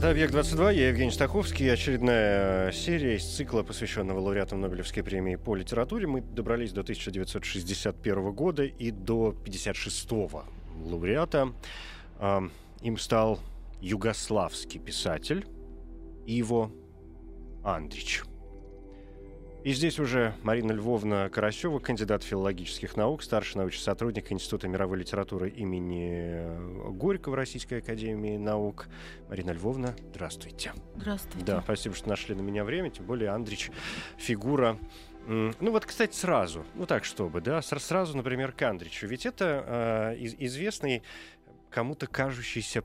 Это 0.00 0.12
«Объект-22», 0.12 0.74
я 0.76 0.88
Евгений 0.88 1.10
Стаховский. 1.10 1.70
Очередная 1.70 2.70
э, 2.70 2.72
серия 2.72 3.16
из 3.16 3.36
цикла, 3.36 3.62
посвященного 3.62 4.18
лауреатам 4.18 4.58
Нобелевской 4.62 5.02
премии 5.02 5.36
по 5.36 5.54
литературе. 5.54 6.06
Мы 6.06 6.22
добрались 6.22 6.72
до 6.72 6.80
1961 6.80 8.32
года 8.32 8.64
и 8.64 8.90
до 8.92 9.36
56-го 9.44 10.44
лауреата. 10.86 11.52
Им 12.80 12.96
стал 12.96 13.40
югославский 13.82 14.80
писатель 14.80 15.44
Иво 16.24 16.72
Андрич. 17.62 18.22
И 19.62 19.74
здесь 19.74 19.98
уже 19.98 20.34
Марина 20.42 20.72
Львовна 20.72 21.28
Карасева, 21.28 21.80
кандидат 21.80 22.22
филологических 22.22 22.96
наук, 22.96 23.22
старший 23.22 23.58
научный 23.58 23.82
сотрудник 23.82 24.32
Института 24.32 24.68
мировой 24.68 24.98
литературы 24.98 25.50
имени 25.50 26.12
э, 26.12 26.90
Горького 26.92 27.36
Российской 27.36 27.78
академии 27.80 28.38
наук. 28.38 28.88
Марина 29.28 29.50
Львовна, 29.50 29.94
здравствуйте. 30.14 30.72
Здравствуйте. 30.96 31.44
Да, 31.44 31.60
спасибо, 31.60 31.94
что 31.94 32.08
нашли 32.08 32.34
на 32.34 32.40
меня 32.40 32.64
время, 32.64 32.88
тем 32.88 33.04
более 33.04 33.30
Андрич 33.30 33.70
фигура 34.16 34.78
Ну 35.26 35.52
вот, 35.60 35.84
кстати, 35.84 36.14
сразу, 36.16 36.64
ну 36.74 36.86
так 36.86 37.04
чтобы, 37.04 37.42
да, 37.42 37.58
сра- 37.58 37.80
сразу, 37.80 38.16
например, 38.16 38.52
к 38.52 38.62
Андричу. 38.62 39.06
Ведь 39.06 39.26
это 39.26 40.14
э, 40.16 40.16
из- 40.20 40.36
известный, 40.38 41.02
кому-то 41.68 42.06
кажущийся 42.06 42.82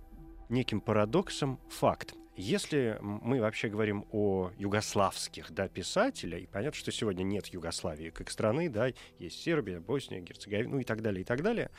неким 0.49 0.81
парадоксом 0.81 1.57
факт. 1.69 2.15
Если 2.35 2.97
мы 3.01 3.39
вообще 3.39 3.69
говорим 3.69 4.05
о 4.11 4.51
югославских 4.57 5.51
да, 5.51 5.69
писателях, 5.69 6.41
и 6.41 6.45
понятно, 6.47 6.77
что 6.77 6.91
сегодня 6.91 7.23
нет 7.23 7.47
Югославии 7.47 8.09
как 8.09 8.29
страны, 8.29 8.69
да, 8.69 8.91
есть 9.19 9.41
Сербия, 9.41 9.79
Босния, 9.79 10.19
Герцеговина, 10.19 10.75
ну 10.75 10.79
и 10.79 10.83
так 10.83 11.01
далее, 11.01 11.21
и 11.21 11.23
так 11.23 11.41
далее. 11.41 11.71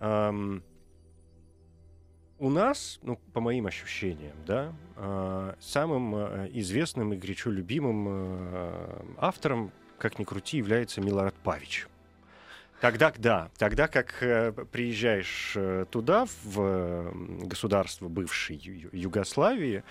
Ам, 0.00 0.62
у 2.38 2.48
нас, 2.48 2.98
ну, 3.02 3.16
по 3.34 3.40
моим 3.40 3.66
ощущениям, 3.66 4.34
да, 4.46 4.74
а, 4.96 5.56
самым 5.60 6.14
а, 6.14 6.48
известным 6.52 7.12
и 7.12 7.16
горячо 7.16 7.50
любимым 7.50 8.06
а, 8.08 9.04
автором, 9.18 9.72
как 9.98 10.18
ни 10.18 10.24
крути, 10.24 10.56
является 10.56 11.02
Милорад 11.02 11.34
Павич. 11.34 11.86
Тогда, 12.82 13.12
да, 13.16 13.48
тогда 13.58 13.86
как 13.86 14.20
э, 14.24 14.50
приезжаешь 14.50 15.52
э, 15.54 15.86
туда, 15.88 16.26
в 16.42 16.60
э, 16.60 17.12
государство 17.44 18.08
бывшей 18.08 18.56
Ю- 18.56 18.90
Югославии, 18.92 19.84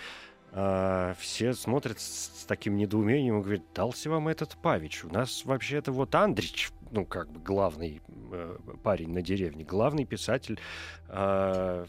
а, 0.52 1.16
все 1.18 1.54
смотрят 1.54 2.02
с, 2.02 2.42
с 2.42 2.44
таким 2.44 2.76
недоумением 2.76 3.40
и 3.40 3.44
говорят, 3.44 3.64
дался 3.74 4.10
вам 4.10 4.28
этот 4.28 4.62
Павич. 4.62 5.06
У 5.06 5.08
нас 5.08 5.46
вообще-то 5.46 5.94
вот 5.94 6.14
Андрич, 6.16 6.72
ну, 6.92 7.06
как 7.06 7.32
бы 7.32 7.40
главный 7.40 8.02
э, 8.34 8.58
парень 8.84 9.14
на 9.14 9.22
деревне, 9.22 9.64
главный 9.64 10.04
писатель 10.04 10.60
а, 11.08 11.86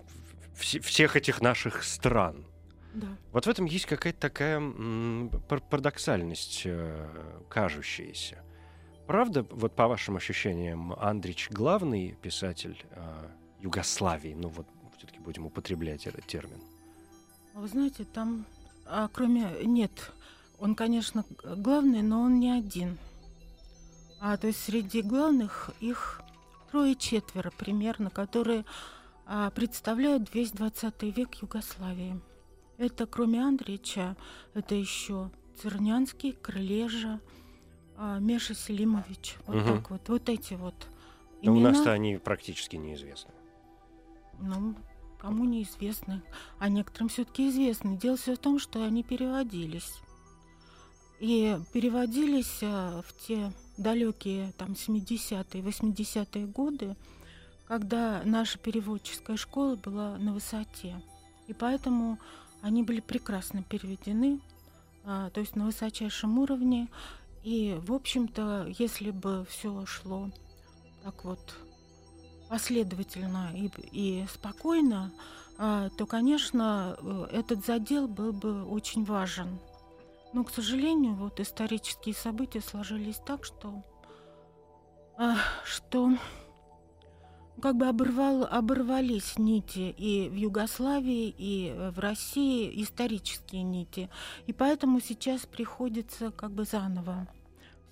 вс- 0.54 0.78
всех 0.78 1.16
этих 1.16 1.40
наших 1.40 1.82
стран. 1.82 2.46
Да. 2.94 3.08
Вот 3.32 3.46
в 3.46 3.50
этом 3.50 3.64
есть 3.64 3.86
какая-то 3.86 4.20
такая 4.20 4.58
м, 4.58 5.32
пар- 5.48 5.62
парадоксальность, 5.68 6.62
э, 6.64 7.08
кажущаяся. 7.48 8.38
Правда, 9.06 9.44
вот 9.50 9.74
по 9.74 9.88
вашим 9.88 10.16
ощущениям, 10.16 10.92
Андрич 10.94 11.50
главный 11.50 12.16
писатель 12.22 12.82
э, 12.90 13.28
Югославии? 13.60 14.34
Ну 14.34 14.48
вот 14.48 14.66
все-таки 14.96 15.18
будем 15.18 15.46
употреблять 15.46 16.06
этот 16.06 16.26
термин. 16.26 16.60
А 17.54 17.60
Вы 17.60 17.68
знаете, 17.68 18.04
там, 18.04 18.46
а, 18.86 19.08
кроме... 19.12 19.50
Нет, 19.64 20.12
он, 20.58 20.74
конечно, 20.74 21.24
главный, 21.42 22.02
но 22.02 22.22
он 22.22 22.38
не 22.38 22.50
один. 22.50 22.98
А, 24.20 24.36
то 24.36 24.46
есть 24.46 24.62
среди 24.62 25.02
главных 25.02 25.70
их 25.80 26.22
трое-четверо 26.70 27.50
примерно, 27.50 28.08
которые 28.10 28.64
а, 29.26 29.50
представляют 29.50 30.32
весь 30.32 30.52
20 30.52 31.02
век 31.16 31.34
Югославии. 31.42 32.20
Это, 32.78 33.06
кроме 33.06 33.44
Андреевича, 33.44 34.16
это 34.54 34.74
еще 34.74 35.30
Цернянский, 35.60 36.32
Крылежа, 36.32 37.20
а, 37.96 38.18
Меша 38.18 38.54
Селимович. 38.54 39.36
Вот 39.46 39.56
Мгм. 39.56 39.64
так 39.76 39.90
вот. 39.90 40.08
Вот 40.08 40.28
эти 40.28 40.54
вот. 40.54 40.74
Но 41.42 41.52
у 41.52 41.56
имена. 41.56 41.70
нас-то 41.70 41.92
они 41.92 42.16
практически 42.18 42.76
неизвестны. 42.76 43.32
Ну, 44.40 44.74
кому 45.18 45.44
неизвестны. 45.44 46.22
А 46.58 46.68
некоторым 46.68 47.08
все-таки 47.08 47.48
известны. 47.48 47.96
Дело 47.96 48.16
все 48.16 48.34
в 48.34 48.38
том, 48.38 48.58
что 48.58 48.82
они 48.82 49.02
переводились. 49.02 49.94
И 51.20 51.56
переводились 51.72 52.58
а, 52.62 53.02
в 53.06 53.12
те 53.26 53.52
далекие 53.76 54.52
там 54.58 54.72
70-е, 54.72 55.62
80-е 55.62 56.46
годы, 56.46 56.96
когда 57.68 58.22
наша 58.24 58.58
переводческая 58.58 59.36
школа 59.36 59.76
была 59.76 60.18
на 60.18 60.32
высоте. 60.32 61.00
И 61.46 61.52
поэтому 61.54 62.18
они 62.60 62.82
были 62.82 63.00
прекрасно 63.00 63.62
переведены, 63.62 64.40
а, 65.04 65.30
то 65.30 65.40
есть 65.40 65.54
на 65.56 65.64
высочайшем 65.66 66.38
уровне. 66.38 66.88
И, 67.42 67.78
в 67.82 67.92
общем-то, 67.92 68.66
если 68.78 69.10
бы 69.10 69.44
все 69.48 69.84
шло 69.86 70.30
так 71.02 71.24
вот 71.24 71.56
последовательно 72.48 73.50
и, 73.54 73.70
и 73.90 74.26
спокойно, 74.28 75.12
а, 75.58 75.90
то, 75.90 76.06
конечно, 76.06 76.96
э, 77.00 77.26
этот 77.32 77.64
задел 77.64 78.06
был 78.06 78.32
бы 78.32 78.64
очень 78.64 79.04
важен. 79.04 79.58
Но, 80.32 80.44
к 80.44 80.50
сожалению, 80.50 81.14
вот 81.14 81.40
исторические 81.40 82.14
события 82.14 82.60
сложились 82.60 83.20
так, 83.24 83.44
что, 83.44 83.82
а, 85.18 85.36
что 85.64 86.12
как 87.60 87.76
бы 87.76 87.86
оборвал, 87.86 88.44
оборвались 88.44 89.38
нити 89.38 89.94
и 89.96 90.28
в 90.28 90.34
Югославии, 90.34 91.34
и 91.36 91.68
э, 91.74 91.90
в 91.90 91.98
России 91.98 92.82
исторические 92.82 93.62
нити. 93.62 94.08
И 94.46 94.52
поэтому 94.52 95.00
сейчас 95.00 95.46
приходится 95.46 96.30
как 96.30 96.50
бы 96.52 96.64
заново 96.64 97.28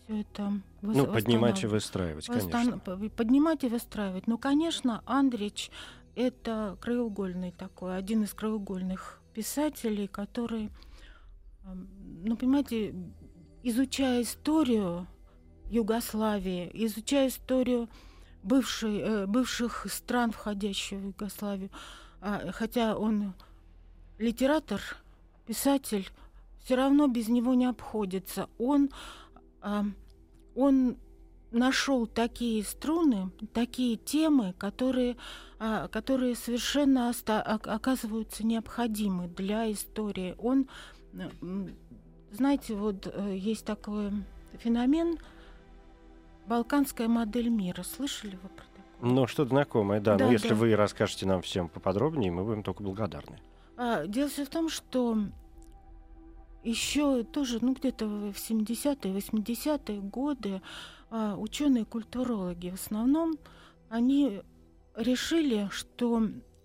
все 0.05 0.21
это 0.23 0.43
вос- 0.83 0.97
Ну, 0.97 1.07
поднимать 1.07 1.63
и 1.63 1.67
выстраивать, 1.67 2.27
конечно. 2.27 2.79
Поднимать 3.17 3.65
и 3.65 3.69
выстраивать. 3.69 4.27
Ну, 4.27 4.39
конечно, 4.39 5.03
Андрич— 5.07 5.71
это 6.17 6.77
краеугольный 6.81 7.53
такой, 7.53 7.97
один 7.97 8.25
из 8.25 8.35
краеугольных 8.35 9.21
писателей, 9.35 10.09
который, 10.09 10.71
эм, 11.65 11.89
ну, 12.25 12.37
понимаете, 12.37 12.95
изучая 13.63 14.23
историю 14.23 15.07
Югославии, 15.71 16.69
изучая 16.75 17.29
историю 17.29 17.89
бывшей, 18.43 18.99
э, 18.99 19.27
бывших 19.27 19.87
стран, 19.91 20.33
входящих 20.33 20.99
в 20.99 21.07
Югославию, 21.07 21.71
а, 22.21 22.53
хотя 22.53 22.97
он 22.97 23.35
литератор, 24.19 24.81
писатель, 25.47 26.09
все 26.63 26.77
равно 26.77 27.07
без 27.07 27.29
него 27.29 27.55
не 27.55 27.67
обходится. 27.67 28.49
Он, 28.59 28.91
а, 29.63 29.85
он 30.55 30.97
нашел 31.51 32.07
такие 32.07 32.63
струны, 32.63 33.31
такие 33.53 33.97
темы, 33.97 34.55
которые, 34.59 35.17
а, 35.59 35.89
которые 35.89 36.37
совершенно 36.37 37.13
оказываются 37.27 38.47
необходимы 38.47 39.29
для 39.29 39.71
истории. 39.73 40.35
Он, 40.39 40.69
знаете, 42.31 42.75
вот 42.75 43.11
э, 43.13 43.37
есть 43.37 43.65
такой 43.65 44.13
феномен 44.59 45.19
Балканская 46.51 47.07
модель 47.07 47.49
мира. 47.49 47.85
Слышали 47.85 48.37
вы 48.43 48.49
про 48.49 48.65
такое? 48.65 49.13
Ну, 49.13 49.29
что-то 49.29 49.51
знакомое, 49.51 50.01
да. 50.01 50.17
Да, 50.17 50.27
Но 50.27 50.33
если 50.33 50.49
да. 50.49 50.57
вы 50.57 50.75
расскажете 50.75 51.25
нам 51.25 51.43
всем 51.43 51.69
поподробнее, 51.69 52.33
мы 52.33 52.43
будем 52.43 52.65
только 52.65 52.83
благодарны. 52.83 53.39
А, 53.77 54.05
дело 54.07 54.29
все 54.29 54.45
в 54.45 54.49
том, 54.49 54.69
что 54.69 55.17
еще 56.65 57.23
тоже, 57.23 57.61
ну, 57.63 57.75
где-то 57.75 58.09
в 58.09 58.33
70-е, 58.33 59.17
80-е 59.17 60.01
годы 60.01 60.61
а, 61.09 61.37
ученые-культурологи 61.37 62.71
в 62.71 62.75
основном, 62.75 63.39
они 63.89 64.43
решили, 64.97 65.69
что 65.71 66.21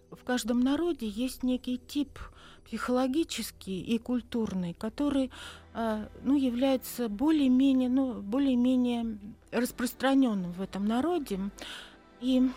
в 0.09 0.23
каждом 0.23 0.61
народе 0.61 1.07
есть 1.07 1.43
некий 1.43 1.77
тип 1.77 2.17
психологический 2.65 3.81
и 3.81 3.99
культурный, 3.99 4.73
который 4.73 5.29
ну, 6.24 6.36
является 6.38 7.10
более-менее, 7.10 7.89
ну, 7.89 8.22
более-менее 8.22 9.18
распространенным 9.51 10.54
в 10.54 10.62
этом 10.62 10.86
народе. 10.86 11.39
И 12.22 12.50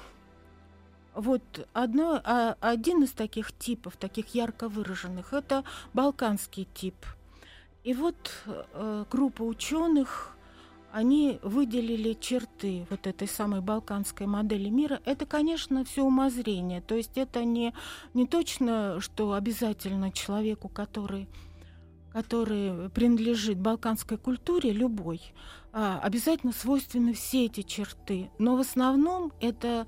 Вот 1.15 1.43
одно, 1.73 2.21
а, 2.23 2.57
один 2.61 3.03
из 3.03 3.11
таких 3.11 3.51
типов, 3.51 3.97
таких 3.97 4.35
ярко 4.37 4.69
выраженных, 4.69 5.33
это 5.33 5.65
балканский 5.93 6.69
тип. 6.75 6.95
И 7.83 7.93
вот 7.93 8.15
э, 8.47 9.05
группа 9.11 9.43
ученых, 9.43 10.37
они 10.93 11.41
выделили 11.43 12.13
черты 12.13 12.87
вот 12.89 13.07
этой 13.07 13.27
самой 13.27 13.61
балканской 13.61 14.27
модели 14.27 14.69
мира. 14.69 15.01
Это, 15.05 15.27
конечно, 15.27 15.85
все 15.85 16.05
умозрение. 16.05 16.81
То 16.83 16.95
есть 16.95 17.17
это 17.19 17.45
не, 17.45 17.75
не 18.15 18.27
точно, 18.27 19.01
что 19.01 19.33
обязательно 19.33 20.13
человеку, 20.13 20.69
который 20.69 21.29
который 22.13 22.91
принадлежит 22.91 23.59
балканской 23.59 24.19
культуре, 24.19 24.73
любой, 24.73 25.21
а, 25.73 26.01
обязательно 26.03 26.53
свойственны 26.53 27.13
все 27.13 27.47
эти 27.47 27.63
черты. 27.63 28.31
Но 28.39 28.57
в 28.57 28.61
основном 28.61 29.33
это 29.41 29.87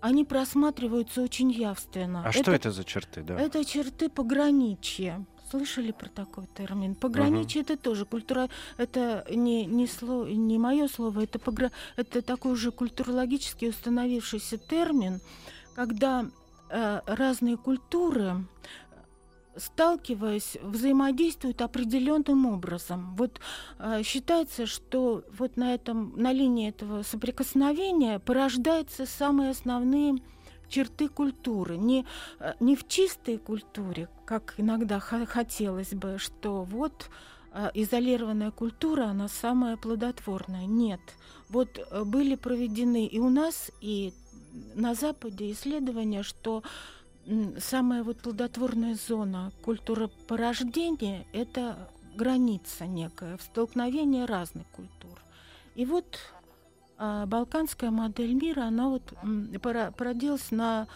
они 0.00 0.24
просматриваются 0.24 1.22
очень 1.22 1.50
явственно. 1.50 2.22
А 2.24 2.30
это, 2.30 2.42
что 2.42 2.52
это 2.52 2.70
за 2.72 2.84
черты? 2.84 3.22
Да? 3.22 3.38
Это 3.38 3.64
черты 3.64 4.08
пограничья. 4.08 5.24
Слышали 5.50 5.90
про 5.90 6.08
такой 6.08 6.46
термин? 6.46 6.94
Пограничье 6.94 7.62
угу. 7.62 7.72
это 7.72 7.82
тоже 7.82 8.06
культура. 8.06 8.48
Это 8.76 9.26
не 9.30 9.66
не 9.66 9.86
слово, 9.86 10.26
не 10.26 10.58
мое 10.58 10.88
слово. 10.88 11.24
Это 11.24 11.38
погра... 11.38 11.70
это 11.96 12.22
такой 12.22 12.52
уже 12.52 12.70
культурологически 12.70 13.66
установившийся 13.66 14.58
термин, 14.58 15.20
когда 15.74 16.26
э, 16.70 17.00
разные 17.06 17.56
культуры 17.56 18.44
сталкиваясь, 19.60 20.56
взаимодействуют 20.62 21.62
определенным 21.62 22.46
образом. 22.46 23.14
Вот 23.16 23.40
э, 23.78 24.02
считается, 24.02 24.66
что 24.66 25.22
вот 25.38 25.56
на 25.56 25.74
этом, 25.74 26.12
на 26.16 26.32
линии 26.32 26.68
этого 26.68 27.02
соприкосновения 27.02 28.18
порождаются 28.18 29.06
самые 29.06 29.50
основные 29.50 30.16
черты 30.70 31.08
культуры. 31.08 31.76
Не, 31.76 32.06
э, 32.38 32.54
не 32.60 32.76
в 32.76 32.88
чистой 32.88 33.38
культуре, 33.38 34.08
как 34.24 34.54
иногда 34.56 35.00
хотелось 35.00 35.92
бы, 35.92 36.18
что 36.18 36.62
вот 36.62 37.10
э, 37.52 37.70
изолированная 37.74 38.50
культура, 38.50 39.04
она 39.06 39.28
самая 39.28 39.76
плодотворная. 39.76 40.66
Нет. 40.66 41.00
Вот 41.48 41.78
э, 41.78 42.04
были 42.04 42.36
проведены 42.36 43.06
и 43.06 43.18
у 43.18 43.28
нас, 43.28 43.70
и 43.80 44.12
на 44.74 44.94
Западе 44.94 45.50
исследования, 45.52 46.22
что 46.22 46.62
самая 47.58 48.02
вот 48.02 48.18
плодотворная 48.18 48.96
зона 48.96 49.52
культуры-порождения– 49.62 51.26
это 51.32 51.90
граница 52.16 52.86
некая, 52.86 53.36
в 53.36 53.42
столкновении 53.42 54.22
разных 54.22 54.66
культур. 54.68 55.22
И 55.74 55.84
вот 55.86 56.18
а, 56.98 57.26
балканская 57.26 57.90
модель 57.90 58.34
мира, 58.34 58.62
она 58.62 58.88
вот 58.88 59.14
породилась 59.96 60.50
на 60.50 60.86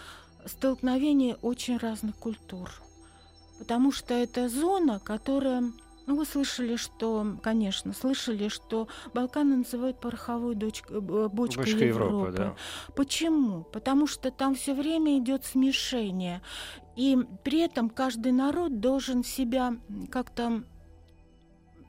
столкновении 0.44 1.36
очень 1.40 1.78
разных 1.78 2.16
культур. 2.16 2.70
Потому 3.58 3.92
что 3.92 4.14
это 4.14 4.48
зона, 4.48 4.98
которая 4.98 5.72
ну, 6.06 6.16
вы 6.16 6.26
слышали, 6.26 6.76
что, 6.76 7.38
конечно, 7.42 7.92
слышали, 7.92 8.48
что 8.48 8.88
Балканы 9.14 9.56
называют 9.56 10.00
пороховой 10.00 10.54
дочк, 10.54 10.90
э, 10.90 11.00
бочкой 11.00 11.64
Бочка 11.64 11.84
Европы. 11.84 11.86
Европы 11.86 12.32
да. 12.32 12.56
Почему? 12.94 13.64
Потому 13.64 14.06
что 14.06 14.30
там 14.30 14.54
все 14.54 14.74
время 14.74 15.18
идет 15.18 15.44
смешение. 15.44 16.42
И 16.94 17.18
при 17.42 17.60
этом 17.60 17.88
каждый 17.88 18.32
народ 18.32 18.80
должен 18.80 19.24
себя 19.24 19.76
как-то, 20.10 20.62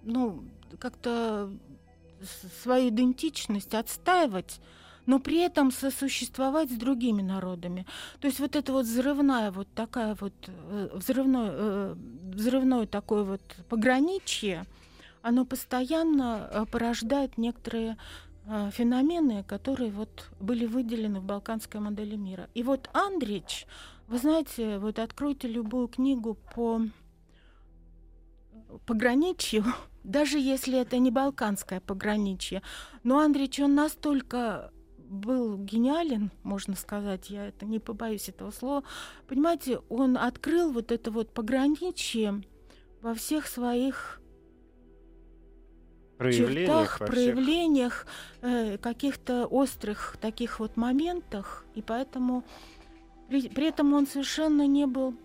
ну, 0.03 0.45
как-то 0.79 1.51
свою 2.63 2.89
идентичность 2.89 3.73
отстаивать 3.73 4.61
но 5.05 5.19
при 5.19 5.39
этом 5.39 5.71
сосуществовать 5.71 6.71
с 6.71 6.75
другими 6.75 7.21
народами. 7.21 7.85
То 8.19 8.27
есть 8.27 8.39
вот 8.39 8.55
это 8.55 8.71
вот 8.73 8.85
взрывная 8.85 9.51
вот 9.51 9.67
такая 9.75 10.17
вот 10.19 10.33
э, 10.47 10.89
взрывное, 10.93 11.49
э, 11.51 11.95
взрывное 12.33 12.87
такое 12.87 13.23
вот 13.23 13.41
пограничье, 13.69 14.65
оно 15.21 15.45
постоянно 15.45 16.49
э, 16.51 16.65
порождает 16.71 17.37
некоторые 17.37 17.97
феномены, 18.71 19.43
которые 19.43 19.89
вот 19.89 20.29
были 20.39 20.67
выделены 20.67 21.19
в 21.19 21.23
балканской 21.23 21.79
модели 21.79 22.15
мира. 22.15 22.47
И 22.53 22.61
вот 22.61 22.91
Андрич, 22.93 23.65
вы 24.07 24.19
знаете, 24.19 24.77
вот 24.77 24.99
откройте 24.99 25.47
любую 25.47 25.87
книгу 25.87 26.37
по 26.53 26.81
пограничью, 28.85 29.65
даже 30.03 30.37
если 30.37 30.79
это 30.79 30.99
не 30.99 31.09
балканское 31.09 31.79
пограничье, 31.79 32.61
но 33.01 33.17
Андрич, 33.17 33.59
он 33.59 33.73
настолько 33.73 34.71
был 35.15 35.57
гениален, 35.57 36.31
можно 36.43 36.75
сказать, 36.75 37.29
я 37.29 37.47
это 37.47 37.65
не 37.65 37.79
побоюсь 37.79 38.29
этого 38.29 38.51
слова. 38.51 38.83
Понимаете, 39.27 39.79
он 39.89 40.17
открыл 40.17 40.71
вот 40.71 40.91
это 40.91 41.11
вот 41.11 41.33
пограничье 41.33 42.43
во 43.01 43.13
всех 43.13 43.47
своих 43.47 44.21
проявлениях, 46.17 46.67
чертах, 46.67 46.99
проявлениях, 46.99 48.07
э, 48.41 48.77
каких-то 48.77 49.45
острых 49.47 50.17
таких 50.21 50.59
вот 50.59 50.77
моментах, 50.77 51.65
и 51.75 51.81
поэтому 51.81 52.43
при, 53.27 53.49
при 53.49 53.67
этом 53.67 53.93
он 53.93 54.07
совершенно 54.07 54.67
не 54.67 54.85
был 54.85 55.15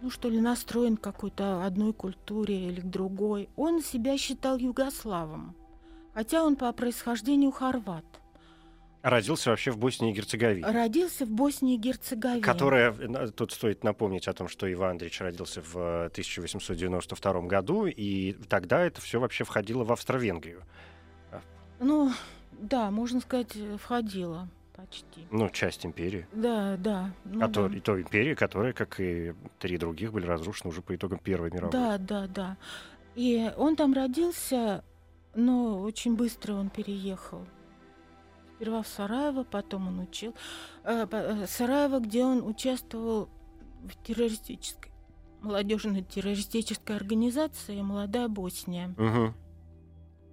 ну 0.00 0.10
что 0.10 0.28
ли, 0.28 0.38
настроен 0.38 0.98
к 0.98 1.00
какой-то 1.00 1.64
одной 1.64 1.94
культуре 1.94 2.68
или 2.68 2.82
к 2.82 2.84
другой. 2.84 3.48
Он 3.56 3.82
себя 3.82 4.18
считал 4.18 4.58
югославом 4.58 5.56
хотя 6.14 6.42
он 6.42 6.56
по 6.56 6.72
происхождению 6.72 7.50
хорват. 7.50 8.04
Родился 9.02 9.50
вообще 9.50 9.70
в 9.70 9.76
Боснии 9.76 10.12
и 10.12 10.14
Герцеговине. 10.14 10.66
Родился 10.66 11.26
в 11.26 11.30
Боснии 11.30 11.74
и 11.74 11.78
Герцеговине. 11.78 12.40
Которая, 12.40 12.90
тут 13.32 13.52
стоит 13.52 13.84
напомнить 13.84 14.26
о 14.28 14.32
том, 14.32 14.48
что 14.48 14.72
Иван 14.72 14.92
Андреевич 14.92 15.20
родился 15.20 15.60
в 15.60 16.06
1892 16.06 17.32
э, 17.32 17.42
году, 17.42 17.84
и 17.84 18.32
тогда 18.48 18.80
это 18.80 19.02
все 19.02 19.20
вообще 19.20 19.44
входило 19.44 19.84
в 19.84 19.92
Австро-Венгрию. 19.92 20.62
Ну, 21.80 22.12
да, 22.52 22.90
можно 22.90 23.20
сказать, 23.20 23.54
входило 23.78 24.48
почти. 24.74 25.26
Ну, 25.30 25.50
часть 25.50 25.84
империи. 25.84 26.26
Да, 26.32 26.78
да. 26.78 27.10
Ну, 27.26 27.44
а 27.44 27.48
да. 27.48 27.52
То, 27.52 27.66
и 27.66 27.80
то 27.80 28.00
империи, 28.00 28.34
которая, 28.34 28.72
как 28.72 29.00
и 29.00 29.34
три 29.58 29.76
других, 29.76 30.12
были 30.12 30.24
разрушены 30.24 30.70
уже 30.70 30.80
по 30.80 30.94
итогам 30.94 31.18
Первой 31.18 31.50
мировой. 31.50 31.72
Да, 31.72 31.98
да, 31.98 32.26
да. 32.26 32.56
И 33.16 33.50
он 33.58 33.76
там 33.76 33.92
родился 33.92 34.82
но 35.34 35.80
очень 35.80 36.16
быстро 36.16 36.54
он 36.54 36.70
переехал. 36.70 37.46
Сперва 38.56 38.82
в 38.82 38.86
Сараево, 38.86 39.44
потом 39.44 39.88
он 39.88 40.00
учил. 40.00 40.34
Э, 40.84 41.06
э, 41.10 41.46
Сараево, 41.46 41.98
где 41.98 42.24
он 42.24 42.46
участвовал 42.46 43.28
в 43.82 43.94
террористической, 44.06 44.92
молодежной 45.40 46.02
террористической 46.02 46.96
организации 46.96 47.80
«Молодая 47.82 48.28
Босния», 48.28 48.94
угу. 48.96 49.34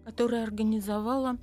которая 0.05 0.43
организовала 0.43 1.37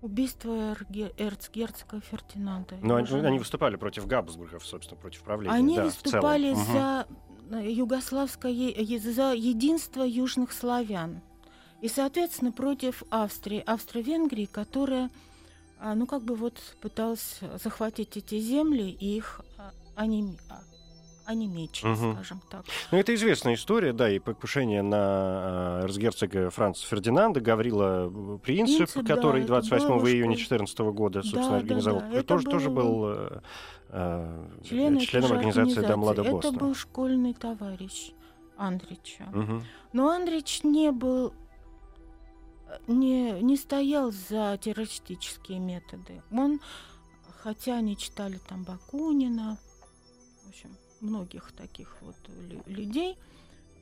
убийство 0.00 0.76
эрцгерцога 1.16 2.00
Фердинанда. 2.00 2.76
Но 2.82 2.96
они, 2.96 3.10
они 3.10 3.38
выступали 3.38 3.76
против 3.76 4.06
Габсбургов, 4.06 4.64
собственно, 4.64 5.00
против 5.00 5.22
правления. 5.22 5.54
Они 5.54 5.76
да, 5.76 5.84
выступали 5.84 6.54
за 6.54 7.06
угу. 7.50 7.56
югославское, 7.58 8.52
за 8.98 9.32
единство 9.34 10.02
южных 10.02 10.52
славян. 10.52 11.22
И, 11.80 11.88
соответственно, 11.88 12.52
против 12.52 13.02
Австрии, 13.10 13.62
Австро-Венгрии, 13.64 14.46
которая, 14.46 15.10
а, 15.78 15.94
ну, 15.94 16.06
как 16.06 16.22
бы 16.22 16.34
вот 16.34 16.54
пыталась 16.80 17.40
захватить 17.62 18.16
эти 18.16 18.40
земли 18.40 18.90
и 18.90 19.16
их 19.16 19.40
аним... 19.94 20.36
онемечить, 21.24 21.84
угу. 21.84 22.14
скажем 22.14 22.40
так. 22.50 22.64
Ну, 22.90 22.98
это 22.98 23.14
известная 23.14 23.54
история, 23.54 23.92
да, 23.92 24.10
и 24.10 24.18
покушение 24.18 24.82
на 24.82 25.82
эрцгерцога 25.84 26.50
Франца 26.50 26.84
Фердинанда, 26.86 27.40
Гаврила 27.40 28.10
э, 28.10 28.38
Принцип, 28.42 28.78
Принцип 28.78 29.06
который 29.06 29.42
да, 29.42 29.60
28 29.60 29.86
июня 30.08 30.34
2014 30.34 30.78
года, 30.78 31.22
собственно, 31.22 31.50
да, 31.50 31.56
организовал. 31.58 32.00
Да, 32.00 32.10
да. 32.10 32.22
тоже, 32.22 32.44
был... 32.44 32.52
тоже 32.52 32.70
был 32.70 33.04
э, 33.08 33.40
э 33.90 34.46
Член 34.64 34.98
членом 34.98 35.32
организации 35.32 35.80
«Да, 35.80 35.96
Млада 35.96 36.22
Это 36.22 36.50
был 36.50 36.74
школьный 36.74 37.34
товарищ 37.34 38.10
Андрича. 38.56 39.28
Угу. 39.32 39.62
Но 39.92 40.08
Андрич 40.08 40.64
не 40.64 40.90
был 40.90 41.32
не, 42.86 43.40
не 43.42 43.56
стоял 43.56 44.12
за 44.12 44.58
террористические 44.60 45.58
методы. 45.58 46.22
Он, 46.30 46.60
хотя 47.42 47.76
они 47.76 47.96
читали 47.96 48.40
там 48.48 48.64
Бакунина, 48.64 49.58
в 50.44 50.48
общем, 50.48 50.76
многих 51.00 51.52
таких 51.52 51.96
вот 52.00 52.16
людей 52.66 53.16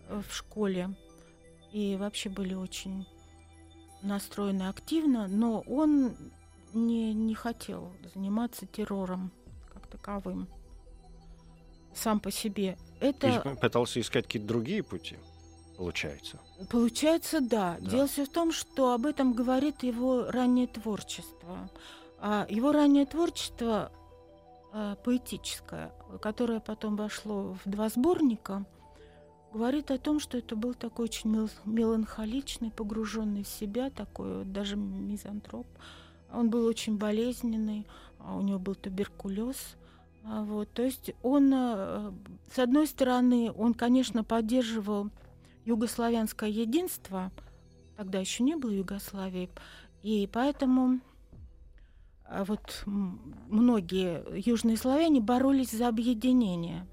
э, 0.08 0.22
в 0.28 0.34
школе, 0.34 0.94
и 1.72 1.96
вообще 1.96 2.28
были 2.28 2.54
очень 2.54 3.06
настроены 4.02 4.68
активно, 4.68 5.26
но 5.26 5.60
он 5.60 6.16
не, 6.72 7.12
не 7.12 7.34
хотел 7.34 7.92
заниматься 8.14 8.66
террором 8.66 9.32
как 9.72 9.86
таковым 9.86 10.48
сам 11.94 12.20
по 12.20 12.30
себе. 12.30 12.76
Это... 13.00 13.56
пытался 13.60 14.00
искать 14.00 14.26
какие-то 14.26 14.48
другие 14.48 14.82
пути 14.82 15.16
получается. 15.76 16.38
Получается, 16.70 17.40
да. 17.40 17.76
да. 17.80 17.90
Дело 17.90 18.06
все 18.06 18.24
в 18.24 18.28
том, 18.28 18.52
что 18.52 18.92
об 18.92 19.06
этом 19.06 19.32
говорит 19.32 19.82
его 19.82 20.30
раннее 20.30 20.66
творчество. 20.66 21.70
А 22.18 22.46
его 22.48 22.72
раннее 22.72 23.06
творчество 23.06 23.92
э, 24.72 24.96
поэтическое, 25.04 25.92
которое 26.20 26.60
потом 26.60 26.96
вошло 26.96 27.56
в 27.64 27.70
два 27.70 27.88
сборника, 27.88 28.64
говорит 29.52 29.90
о 29.90 29.98
том, 29.98 30.18
что 30.18 30.38
это 30.38 30.56
был 30.56 30.74
такой 30.74 31.04
очень 31.04 31.30
мел- 31.30 31.50
меланхоличный, 31.64 32.70
погруженный 32.70 33.44
в 33.44 33.48
себя, 33.48 33.90
такой 33.90 34.38
вот 34.38 34.52
даже 34.52 34.76
мизантроп. 34.76 35.66
Он 36.32 36.50
был 36.50 36.64
очень 36.66 36.96
болезненный, 36.96 37.86
а 38.18 38.36
у 38.36 38.42
него 38.42 38.58
был 38.58 38.74
туберкулез. 38.74 39.76
А 40.24 40.42
вот, 40.42 40.68
то 40.72 40.82
есть 40.82 41.12
он, 41.22 41.52
с 42.52 42.58
одной 42.58 42.88
стороны, 42.88 43.52
он, 43.56 43.74
конечно, 43.74 44.24
поддерживал 44.24 45.10
югославянское 45.66 46.48
единство, 46.48 47.30
тогда 47.96 48.18
еще 48.18 48.42
не 48.42 48.56
было 48.56 48.70
Югославии, 48.70 49.50
и 50.02 50.28
поэтому 50.32 51.00
а, 52.24 52.44
вот 52.44 52.82
многие 52.86 54.24
южные 54.38 54.76
славяне 54.76 55.20
боролись 55.20 55.72
за 55.72 55.88
объединение. 55.88 56.86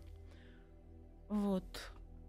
Вот. 1.29 1.63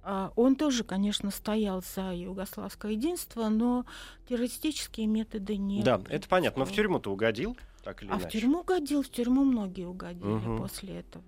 А 0.03 0.33
он 0.37 0.55
тоже, 0.57 0.85
конечно, 0.85 1.31
стоял 1.31 1.83
за 1.83 2.15
югославское 2.15 2.93
единство, 2.93 3.49
но 3.49 3.87
террористические 4.29 5.07
методы 5.07 5.57
не. 5.57 5.83
Да, 5.83 6.01
это 6.11 6.29
понятно. 6.29 6.61
Но 6.61 6.67
в 6.67 6.73
тюрьму-то 6.73 7.11
угодил, 7.11 7.57
так 7.83 8.03
или 8.03 8.11
а 8.11 8.17
иначе. 8.17 8.29
в 8.29 8.33
тюрьму 8.33 8.61
угодил, 8.61 9.03
в 9.03 9.09
тюрьму 9.09 9.45
многие 9.45 9.87
угодили 9.87 10.27
Мгм. 10.27 10.59
после 10.59 10.99
этого. 11.01 11.25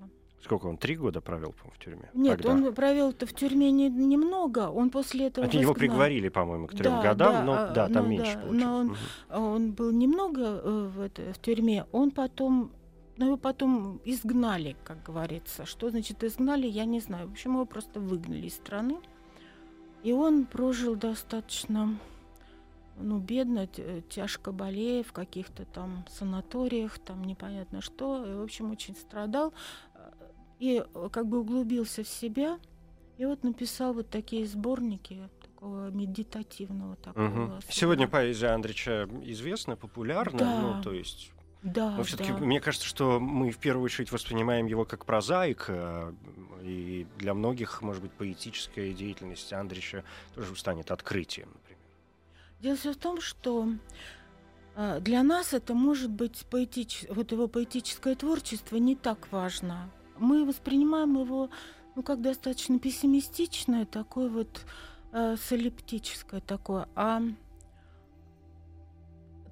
Сколько 0.47 0.67
он? 0.67 0.77
Три 0.79 0.97
года 0.97 1.21
провел, 1.21 1.53
по 1.53 1.69
в 1.71 1.79
тюрьме? 1.79 2.09
Нет, 2.15 2.39
тогда? 2.41 2.53
он 2.53 2.73
провел 2.75 3.11
это 3.11 3.27
в 3.27 3.33
тюрьме 3.33 3.71
не- 3.73 3.89
немного. 3.91 4.71
Он 4.71 4.91
после 4.91 5.27
этого. 5.27 5.45
Это 5.45 5.59
его 5.59 5.75
приговорили, 5.75 6.29
по-моему, 6.29 6.69
к 6.69 6.71
трем 6.73 6.93
Да, 6.93 7.03
годам, 7.03 7.33
да, 7.33 7.43
но 7.45 7.53
а, 7.53 7.67
да, 7.71 7.89
там 7.89 8.05
ну 8.05 8.11
меньше 8.11 8.35
да, 8.35 8.41
получилось. 8.41 8.63
но 8.65 8.77
он- 8.79 8.87
Мгм. 8.87 8.97
Он 9.31 9.73
был 9.73 9.91
немного 9.91 10.43
э, 10.43 10.89
в, 10.95 11.01
это- 11.01 11.33
в 11.33 11.39
тюрьме. 11.41 11.85
Он 11.91 12.11
потом, 12.13 12.71
ну 13.17 13.27
его 13.27 13.37
потом 13.37 14.01
изгнали, 14.05 14.77
как 14.85 15.03
говорится. 15.03 15.67
Что 15.67 15.91
значит 15.91 16.23
изгнали, 16.23 16.67
я 16.69 16.85
не 16.85 17.01
знаю. 17.01 17.27
В 17.29 17.33
общем, 17.33 17.55
его 17.55 17.67
просто 17.67 17.99
выгнали 17.99 18.47
из 18.47 18.55
страны. 18.55 18.99
И 20.05 20.13
он 20.13 20.45
прожил 20.45 20.95
достаточно, 20.95 21.99
ну, 22.99 23.19
бедно, 23.19 23.67
тяжко 24.09 24.53
болея 24.53 25.03
в 25.03 25.13
каких-то 25.13 25.65
там 25.65 26.05
санаториях, 26.09 26.99
там 27.01 27.25
непонятно 27.25 27.81
что. 27.83 28.25
И, 28.25 28.35
в 28.35 28.43
общем, 28.43 28.71
очень 28.71 28.95
страдал. 28.95 29.53
Э, 30.59 30.63
И 30.65 30.83
э, 30.95 31.09
как 31.13 31.27
бы 31.27 31.41
углубился 31.41 32.03
в 32.05 32.09
себя. 32.09 32.59
И 33.19 33.25
вот 33.25 33.45
написал 33.45 33.95
вот 33.95 34.11
такие 34.11 34.47
сборники 34.47 35.29
такого 35.41 35.91
медитативного 35.91 36.97
такого. 36.97 37.29
Своего- 37.29 37.61
Сегодня 37.71 38.09
поэзия 38.09 38.49
Андрича 38.49 39.09
известна, 39.25 39.77
популярна, 39.77 40.39
Да. 40.39 40.61
ну, 40.61 40.83
то 40.83 40.93
есть... 40.93 41.33
Да, 41.63 41.97
Но 41.97 42.05
все-таки 42.05 42.31
да. 42.33 42.39
мне 42.39 42.61
кажется, 42.61 42.87
что 42.87 43.19
мы 43.19 43.51
в 43.51 43.59
первую 43.59 43.85
очередь 43.87 44.13
воспринимаем 44.13 44.67
его 44.67 44.85
как 44.85 45.05
прозаика, 45.05 46.15
и 46.63 47.07
для 47.19 47.35
многих, 47.35 47.83
может 47.83 48.03
быть, 48.03 48.13
поэтическая 48.13 48.93
деятельность 48.93 49.53
Андрича 49.53 50.05
тоже 50.35 50.55
станет 50.55 50.91
открытием, 50.93 51.49
например. 51.49 51.79
Дело 52.61 52.77
все 52.77 52.93
в 52.93 52.97
том, 52.97 53.21
что 53.21 53.69
э, 54.77 55.01
для 55.01 55.23
нас 55.25 55.55
это 55.55 55.75
может 55.75 56.11
быть 56.11 56.47
поэтич... 56.51 57.07
вот 57.09 57.33
его 57.33 57.49
поэтическое 57.49 58.15
творчество 58.15 58.77
не 58.77 58.95
так 58.95 59.33
важно. 59.33 59.91
Мы 60.19 60.45
воспринимаем 60.45 61.21
его 61.21 61.51
ну, 61.95 62.03
как 62.03 62.21
достаточно 62.21 62.79
пессимистичное, 62.79 63.87
такое 63.87 64.29
вот 64.29 64.65
э, 65.13 65.37
солиптическое 65.37 66.41
такое. 66.41 66.89
А 66.95 67.23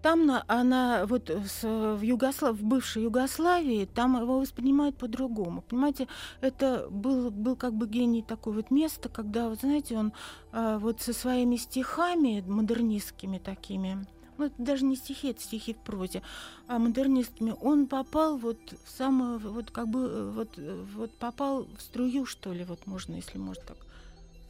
там 0.02 0.26
на, 0.26 0.44
она 0.48 1.06
вот 1.06 1.30
с- 1.30 1.62
в, 1.62 2.02
Югослав... 2.02 2.56
в 2.58 2.62
бывшей 2.62 3.04
Югославии, 3.04 3.86
там 3.86 4.20
его 4.20 4.38
воспринимают 4.38 4.98
по-другому. 4.98 5.62
Понимаете, 5.62 6.06
это 6.42 6.86
был, 6.90 7.30
был 7.30 7.56
как 7.56 7.72
бы 7.72 7.88
гений 7.88 8.20
такое 8.20 8.52
вот 8.52 8.70
место, 8.70 9.08
когда, 9.08 9.48
вот 9.48 9.60
знаете, 9.60 9.96
он 9.96 10.12
а, 10.52 10.78
вот 10.78 11.00
со 11.00 11.14
своими 11.14 11.56
стихами 11.56 12.44
модернистскими 12.46 13.38
такими, 13.38 14.04
ну 14.38 14.46
это 14.46 14.54
даже 14.58 14.84
не 14.84 14.96
стихи, 14.96 15.30
это 15.30 15.40
стихи 15.40 15.74
в 15.74 15.78
прозе, 15.78 16.22
а 16.66 16.78
модернистскими, 16.78 17.54
он 17.60 17.86
попал 17.86 18.36
вот 18.36 18.58
в 18.84 18.90
самое, 18.90 19.38
вот 19.38 19.70
как 19.70 19.88
бы, 19.88 20.00
э, 20.00 20.30
вот, 20.30 20.48
э, 20.56 20.84
вот 20.94 21.12
попал 21.12 21.64
в 21.64 21.80
струю, 21.80 22.26
что 22.26 22.52
ли, 22.52 22.64
вот 22.64 22.86
можно, 22.86 23.14
если 23.14 23.38
можно 23.38 23.64
так 23.64 23.76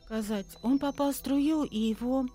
сказать. 0.04 0.46
Он 0.62 0.78
попал 0.78 1.12
в 1.12 1.16
струю, 1.16 1.64
и 1.64 1.78
его 1.78 2.26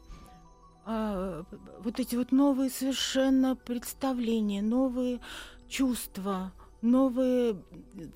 а, 0.86 1.44
вот 1.84 2.00
эти 2.00 2.16
вот 2.16 2.32
новые 2.32 2.70
совершенно 2.70 3.56
представления, 3.56 4.62
новые 4.62 5.20
чувства, 5.68 6.52
новые 6.82 7.62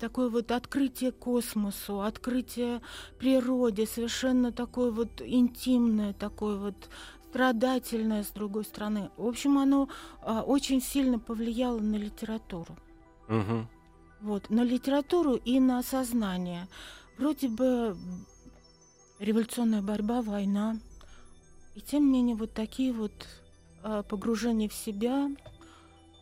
такое 0.00 0.28
вот 0.28 0.50
открытие 0.50 1.12
космосу, 1.12 2.00
открытие 2.00 2.80
природе, 3.18 3.86
совершенно 3.86 4.50
такое 4.50 4.90
вот 4.90 5.22
интимное, 5.22 6.14
такое 6.14 6.56
вот 6.56 6.88
страдательное 7.34 8.22
с 8.22 8.30
другой 8.30 8.64
стороны. 8.64 9.10
В 9.16 9.26
общем, 9.26 9.58
оно 9.58 9.88
а, 10.22 10.42
очень 10.42 10.80
сильно 10.80 11.18
повлияло 11.18 11.80
на 11.80 11.96
литературу. 11.96 12.76
Мгм. 13.26 13.68
Вот, 14.20 14.50
на 14.50 14.62
литературу 14.62 15.34
и 15.34 15.58
на 15.58 15.82
сознание. 15.82 16.68
Вроде 17.18 17.48
бы 17.48 17.96
революционная 19.18 19.82
борьба, 19.82 20.22
война. 20.22 20.78
И 21.74 21.80
тем 21.80 22.04
не 22.04 22.18
менее 22.20 22.36
вот 22.36 22.54
такие 22.54 22.92
вот 22.92 23.10
а, 23.82 24.04
погружения 24.04 24.68
в 24.68 24.74
себя, 24.74 25.28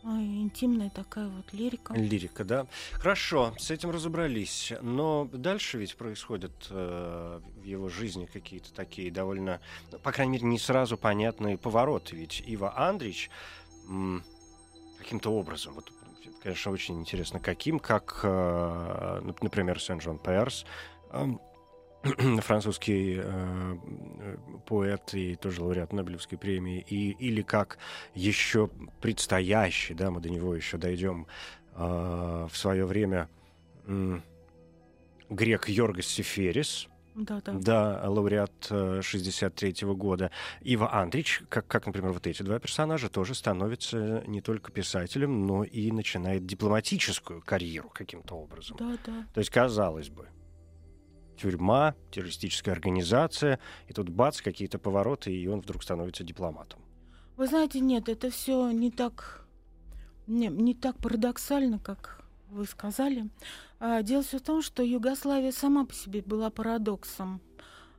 а, 0.03 0.19
интимная 0.21 0.89
такая 0.89 1.27
вот 1.27 1.53
лирика. 1.53 1.93
Лирика, 1.93 2.43
да. 2.43 2.67
Хорошо, 2.93 3.53
с 3.57 3.71
этим 3.71 3.91
разобрались. 3.91 4.73
Но 4.81 5.29
дальше 5.31 5.77
ведь 5.77 5.95
происходят 5.95 6.51
э, 6.69 7.39
в 7.57 7.63
его 7.63 7.89
жизни 7.89 8.25
какие-то 8.25 8.73
такие 8.73 9.11
довольно, 9.11 9.61
ну, 9.91 9.99
по 9.99 10.11
крайней 10.11 10.33
мере, 10.33 10.45
не 10.45 10.59
сразу 10.59 10.97
понятные 10.97 11.57
повороты. 11.57 12.15
Ведь 12.15 12.43
Ива 12.45 12.77
Андрич 12.77 13.29
м, 13.87 14.23
каким-то 14.97 15.31
образом, 15.33 15.73
вот, 15.73 15.91
конечно, 16.41 16.71
очень 16.71 16.99
интересно, 16.99 17.39
каким, 17.39 17.79
как, 17.79 18.19
э, 18.23 18.27
нап- 19.23 19.37
например, 19.41 19.79
Сен-Жон 19.79 20.17
Перс, 20.19 20.65
эм, 21.11 21.39
французский 22.41 23.15
э, 23.17 23.23
э, 23.23 24.37
поэт 24.65 25.13
и 25.13 25.35
тоже 25.35 25.63
лауреат 25.63 25.93
Нобелевской 25.93 26.37
премии, 26.37 26.85
и, 26.89 27.11
или 27.11 27.41
как 27.41 27.77
еще 28.13 28.69
предстоящий, 29.01 29.93
да, 29.93 30.11
мы 30.11 30.19
до 30.19 30.29
него 30.29 30.53
еще 30.55 30.77
дойдем, 30.77 31.27
э, 31.75 31.77
в 32.51 32.55
свое 32.57 32.85
время 32.85 33.29
м, 33.87 34.21
грек 35.29 35.69
Йоргас 35.69 36.05
Сеферис, 36.07 36.87
Да, 37.15 37.41
да. 37.45 37.53
да, 37.53 38.09
лауреат 38.09 38.51
63 39.01 39.73
года. 39.93 40.29
Ива 40.61 40.93
Андрич, 40.93 41.41
как, 41.47 41.67
как, 41.67 41.85
например, 41.85 42.11
вот 42.11 42.27
эти 42.27 42.43
два 42.43 42.59
персонажа, 42.59 43.07
тоже 43.09 43.33
становится 43.33 44.23
не 44.27 44.41
только 44.41 44.71
писателем, 44.73 45.47
но 45.47 45.63
и 45.63 45.91
начинает 45.91 46.45
дипломатическую 46.45 47.41
карьеру 47.41 47.89
каким-то 47.89 48.35
образом. 48.35 48.75
Да, 48.77 48.97
да. 49.05 49.25
То 49.33 49.39
есть, 49.39 49.51
казалось 49.51 50.09
бы, 50.09 50.27
тюрьма, 51.35 51.95
террористическая 52.11 52.73
организация, 52.73 53.59
и 53.87 53.93
тут 53.93 54.09
бац, 54.09 54.41
какие-то 54.41 54.79
повороты, 54.79 55.33
и 55.33 55.47
он 55.47 55.61
вдруг 55.61 55.83
становится 55.83 56.23
дипломатом. 56.23 56.79
Вы 57.35 57.47
знаете, 57.47 57.79
нет, 57.79 58.09
это 58.09 58.29
все 58.29 58.69
не 58.71 58.91
так, 58.91 59.45
не, 60.27 60.47
не 60.47 60.75
так 60.75 60.97
парадоксально, 60.97 61.79
как 61.79 62.23
вы 62.49 62.65
сказали. 62.65 63.29
А, 63.79 64.01
дело 64.03 64.23
все 64.23 64.37
в 64.37 64.41
том, 64.41 64.61
что 64.61 64.83
Югославия 64.83 65.51
сама 65.51 65.85
по 65.85 65.93
себе 65.93 66.21
была 66.21 66.49
парадоксом. 66.49 67.41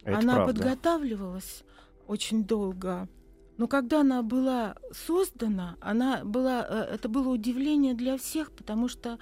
Это 0.03 0.19
она 0.19 0.37
правда. 0.37 0.55
подготавливалась 0.55 1.64
очень 2.07 2.45
долго. 2.45 3.09
Но 3.57 3.69
когда 3.69 4.00
она 4.00 4.23
была 4.23 4.76
создана, 4.93 5.76
она 5.81 6.25
была, 6.25 6.67
э, 6.69 6.95
это 6.95 7.09
было 7.09 7.29
удивление 7.29 7.95
для 7.95 8.19
всех, 8.19 8.50
потому 8.53 8.88
что 8.88 9.19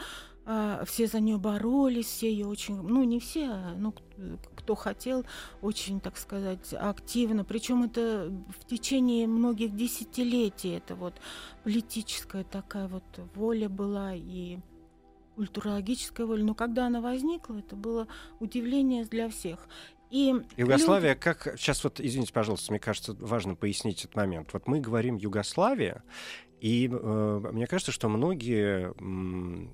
все 0.86 1.06
за 1.06 1.20
нее 1.20 1.38
боролись, 1.38 2.06
все 2.06 2.30
ее 2.32 2.46
очень, 2.46 2.80
ну 2.80 3.04
не 3.04 3.20
все, 3.20 3.48
а, 3.48 3.74
ну 3.76 3.94
кто 4.56 4.74
хотел, 4.74 5.24
очень, 5.60 6.00
так 6.00 6.16
сказать, 6.16 6.72
активно. 6.72 7.44
Причем 7.44 7.84
это 7.84 8.32
в 8.60 8.66
течение 8.66 9.26
многих 9.26 9.74
десятилетий. 9.74 10.70
Это 10.70 10.94
вот 10.94 11.14
политическая 11.64 12.44
такая 12.44 12.88
вот 12.88 13.04
воля 13.34 13.68
была 13.68 14.14
и 14.14 14.58
культурологическая 15.36 16.26
воля. 16.26 16.44
Но 16.44 16.54
когда 16.54 16.86
она 16.86 17.00
возникла, 17.00 17.58
это 17.58 17.76
было 17.76 18.06
удивление 18.38 19.04
для 19.04 19.28
всех. 19.28 19.68
И 20.10 20.34
Югославия, 20.56 21.14
как... 21.14 21.54
Сейчас 21.56 21.82
вот, 21.82 21.98
извините, 21.98 22.32
пожалуйста, 22.32 22.70
мне 22.70 22.78
кажется, 22.78 23.16
важно 23.18 23.54
пояснить 23.54 24.04
этот 24.04 24.14
момент. 24.14 24.52
Вот 24.52 24.66
мы 24.68 24.78
говорим 24.78 25.16
Югославия, 25.16 26.02
и 26.60 26.86
э, 26.86 27.50
мне 27.52 27.66
кажется, 27.66 27.92
что 27.92 28.08
многие 28.10 28.92
м, 29.00 29.70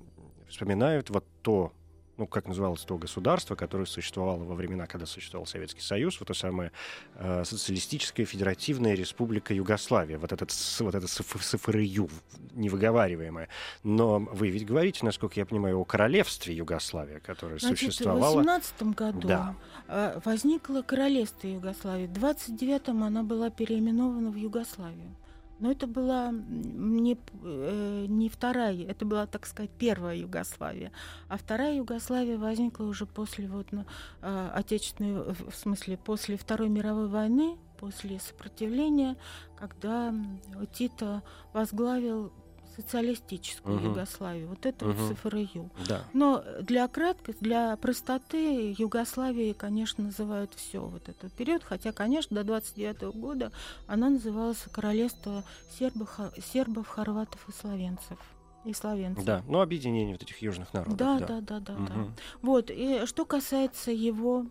вспоминают 0.49 1.09
вот 1.09 1.25
то 1.41 1.73
ну, 2.19 2.27
как 2.27 2.47
называлось 2.47 2.81
то 2.81 2.97
государство, 2.97 3.55
которое 3.55 3.85
существовало 3.85 4.43
во 4.43 4.53
времена, 4.53 4.87
когда 4.87 5.05
существовал 5.05 5.45
Советский 5.45 5.79
Союз, 5.79 6.19
вот 6.19 6.27
то 6.27 6.33
самое 6.33 6.73
э, 7.15 7.45
социалистическая 7.45 8.25
федеративная 8.25 8.93
республика 8.93 9.53
Югославия, 9.53 10.19
вот 10.19 10.33
этот, 10.33 10.51
вот 10.81 10.95
это 10.95 11.07
СФРЮ, 11.07 12.09
невыговариваемое. 12.55 13.47
Но 13.83 14.19
вы 14.19 14.49
ведь 14.49 14.65
говорите, 14.65 15.05
насколько 15.05 15.39
я 15.39 15.45
понимаю, 15.45 15.79
о 15.79 15.85
королевстве 15.85 16.53
Югославия, 16.53 17.21
которое 17.21 17.57
Значит, 17.57 17.93
существовало. 17.93 18.33
в 18.33 18.45
18 18.45 18.83
году 18.93 19.27
Да. 19.27 19.55
э, 19.87 20.19
возникло 20.25 20.81
королевство 20.81 21.47
Югославии. 21.47 22.07
В 22.07 22.17
29-м 22.17 23.01
она 23.01 23.23
была 23.23 23.49
переименована 23.49 24.29
в 24.29 24.35
Югославию. 24.35 25.15
Но 25.59 25.71
это 25.71 25.87
была 25.87 26.31
не, 26.31 27.17
э, 27.43 28.05
не 28.07 28.29
вторая, 28.29 28.85
это 28.85 29.05
была, 29.05 29.27
так 29.27 29.45
сказать, 29.45 29.71
первая 29.77 30.15
Югославия. 30.15 30.91
А 31.27 31.37
вторая 31.37 31.75
Югославия 31.75 32.37
возникла 32.37 32.85
уже 32.85 33.05
после 33.05 33.47
вот, 33.47 33.67
э, 33.73 34.49
отечественной, 34.53 35.33
в 35.33 35.53
смысле, 35.53 35.97
после 35.97 36.37
Второй 36.37 36.69
мировой 36.69 37.07
войны, 37.07 37.57
после 37.77 38.19
сопротивления, 38.19 39.17
когда 39.57 40.09
м, 40.09 40.39
Тито 40.73 41.23
возглавил 41.53 42.31
социалистическую 42.79 43.77
Мгм. 43.77 43.89
Югославию. 43.89 44.47
Вот 44.47 44.65
это 44.65 44.85
Мгм. 44.85 44.95
вот 44.97 45.17
СФРЮ. 45.17 45.69
Да. 45.87 46.03
Но 46.13 46.43
для 46.61 46.87
краткости, 46.87 47.43
для 47.43 47.75
простоты 47.77 48.73
Югославии, 48.77 49.53
конечно, 49.53 50.05
называют 50.05 50.53
все 50.53 50.79
вот 50.79 51.09
этот 51.09 51.33
период, 51.33 51.63
хотя, 51.63 51.91
конечно, 51.91 52.35
до 52.35 52.43
29 52.43 53.11
года 53.13 53.51
она 53.87 54.09
называлась 54.09 54.63
Королевство 54.71 55.43
сербов, 55.77 56.19
сербов 56.53 56.87
хорватов 56.87 57.47
и 57.49 57.51
словенцев. 57.51 58.19
И 58.65 58.73
словенцев. 58.73 59.23
Да, 59.23 59.43
ну 59.47 59.61
объединение 59.61 60.13
вот 60.13 60.23
этих 60.23 60.41
южных 60.41 60.73
народов. 60.73 60.97
Да, 60.97 61.19
да, 61.19 61.41
да, 61.41 61.59
да, 61.59 61.75
да. 61.75 61.93
Мгм. 61.93 62.15
Вот, 62.41 62.69
и 62.69 63.05
что 63.05 63.25
касается 63.25 63.91
его 63.91 64.45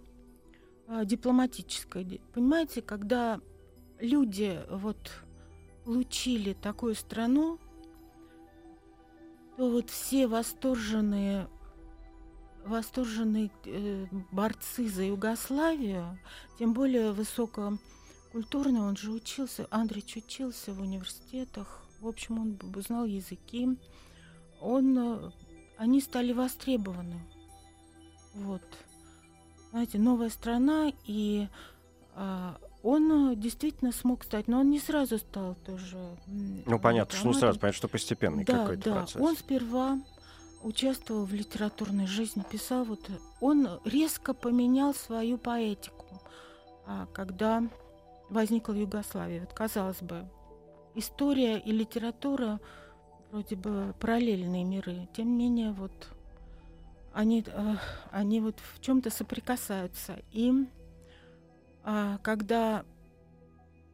а, 0.87 1.05
дипломатической, 1.05 2.21
понимаете, 2.33 2.83
когда 2.83 3.41
люди 4.01 4.59
вот 4.71 4.97
получили 5.85 6.53
такую 6.55 6.95
страну, 6.95 7.59
то 9.59 9.69
вот 9.69 9.91
все 9.91 10.29
восторженные 10.29 11.49
восторженные 12.65 13.51
э, 13.65 14.07
борцы 14.31 14.89
за 14.89 15.03
Югославию, 15.03 16.19
тем 16.59 16.75
более 16.75 17.13
высококультурный, 17.13 18.81
он 18.81 18.97
же 18.97 19.11
учился, 19.11 19.67
Андрич 19.71 20.17
учился 20.17 20.73
в 20.73 20.81
университетах, 20.81 21.83
в 22.01 22.07
общем, 22.07 22.39
он 22.39 22.53
б- 22.53 22.81
знал 22.83 23.05
языки, 23.05 23.77
он, 24.61 24.99
э, 24.99 25.31
они 25.77 26.01
стали 26.01 26.33
востребованы. 26.33 27.21
Вот. 28.35 28.63
Знаете, 29.71 29.99
новая 29.99 30.31
страна, 30.31 30.93
и 31.05 31.49
а, 32.15 32.59
он 32.83 33.33
э, 33.33 33.37
действительно 33.37 33.93
смог 33.93 34.25
стать, 34.25 34.49
но 34.49 34.61
он 34.61 34.71
не 34.71 34.79
сразу 34.79 35.19
стал 35.19 35.57
тоже. 35.67 35.99
Ну, 36.27 36.79
понятно, 36.79 37.17
что 37.17 37.29
не 37.29 37.35
сразу, 37.35 37.59
понятно, 37.59 37.77
что 37.77 37.89
постепенный 37.89 38.45
Да, 38.45 38.61
какой-то 38.61 38.85
да. 38.85 38.97
процесс. 38.97 39.21
Он 39.21 39.37
сперва 39.37 39.99
участвовал 40.63 41.25
в 41.25 41.33
литературной 41.33 42.07
жизни, 42.07 42.45
писал 42.49 42.85
вот. 42.85 43.01
Он 43.41 43.69
резко 43.85 44.35
поменял 44.35 44.95
свою 44.95 45.39
поэтику, 45.39 46.07
а, 46.87 47.07
когда 47.13 47.65
возникла 48.31 48.75
Югославия. 48.75 49.41
Вот 49.41 49.53
казалось 49.53 50.03
бы, 50.03 50.29
история 50.95 51.59
и 51.59 51.73
литература 51.73 52.61
вроде 53.31 53.57
бы 53.57 53.95
параллельные 54.01 54.65
миры. 54.65 55.09
Тем 55.17 55.37
не 55.37 55.49
менее, 55.49 55.73
вот 55.73 56.09
они, 57.13 57.45
э, 57.47 57.75
они 58.11 58.41
вот 58.41 58.57
в 58.61 58.81
чем-то 58.81 59.11
соприкасаются. 59.11 60.19
И 60.33 60.67
когда 62.23 62.85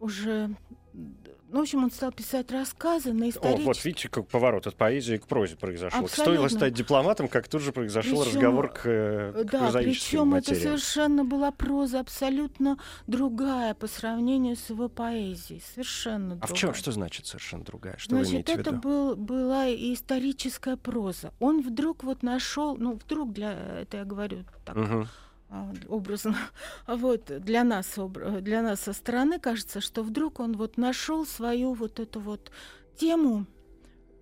уже, 0.01 0.51
ну, 0.93 1.59
в 1.59 1.63
общем, 1.63 1.85
он 1.85 1.91
стал 1.91 2.13
писать 2.13 2.51
рассказы 2.51 3.13
на 3.13 3.27
О, 3.27 3.29
исторические... 3.31 3.67
вот 3.67 3.85
видите, 3.85 4.09
как 4.09 4.27
поворот 4.29 4.67
от 4.67 4.77
поэзии 4.77 5.17
к 5.17 5.27
прозе 5.27 5.57
произошел. 5.57 6.01
Абсолютно. 6.05 6.25
Стоило 6.25 6.49
стать 6.49 6.75
дипломатом, 6.75 7.29
как 7.29 7.49
тут 7.49 7.63
же 7.63 7.73
произошел 7.73 8.23
Причём, 8.23 8.35
разговор 8.35 8.69
к, 8.73 8.81
э, 8.85 9.45
к 9.45 9.51
Да, 9.51 9.71
причем 9.73 10.35
это 10.35 10.51
материям. 10.51 10.63
совершенно 10.63 11.25
была 11.25 11.53
проза 11.53 12.01
абсолютно 12.01 12.79
другая 13.07 13.75
по 13.75 13.87
сравнению 13.87 14.57
с 14.57 14.69
его 14.69 14.89
поэзией. 14.89 15.63
Совершенно 15.75 16.35
А 16.35 16.37
другая. 16.39 16.55
в 16.55 16.59
чем, 16.59 16.75
что 16.75 16.93
значит 16.93 17.27
совершенно 17.27 17.65
другая? 17.65 17.97
Что 17.99 18.17
Значит, 18.23 18.49
это 18.51 18.73
был, 18.73 19.17
была 19.17 19.69
и 19.69 19.95
историческая 19.95 20.77
проза. 20.77 21.33
Он 21.41 21.63
вдруг 21.63 22.05
вот 22.05 22.23
нашел, 22.23 22.77
ну, 22.77 22.95
вдруг 22.95 23.33
для, 23.33 23.53
это 23.81 23.99
я 23.99 24.05
говорю 24.05 24.45
так 24.65 24.75
Мгм. 24.77 25.09
А, 25.49 25.73
образно, 25.89 26.37
вот 26.87 27.25
для 27.41 27.65
нас, 27.65 27.95
для 28.41 28.63
нас 28.63 28.81
со 28.81 28.93
стороны 28.93 29.39
кажется, 29.39 29.81
что 29.81 30.03
вдруг 30.03 30.41
он 30.41 30.57
вот 30.57 30.77
нашел 30.77 31.27
свою 31.27 31.75
вот 31.75 32.01
эту 32.01 32.21
вот 32.21 32.51
тему 32.97 33.47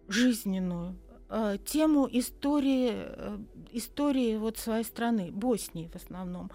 жизненную, 0.09 0.97
а, 1.29 1.57
тему 1.59 2.09
истории, 2.11 2.91
э, 2.93 3.39
истории 3.73 4.37
вот 4.37 4.59
своей 4.59 4.85
страны, 4.85 5.31
Боснии 5.33 5.89
в 5.89 5.97
основном. 5.97 6.51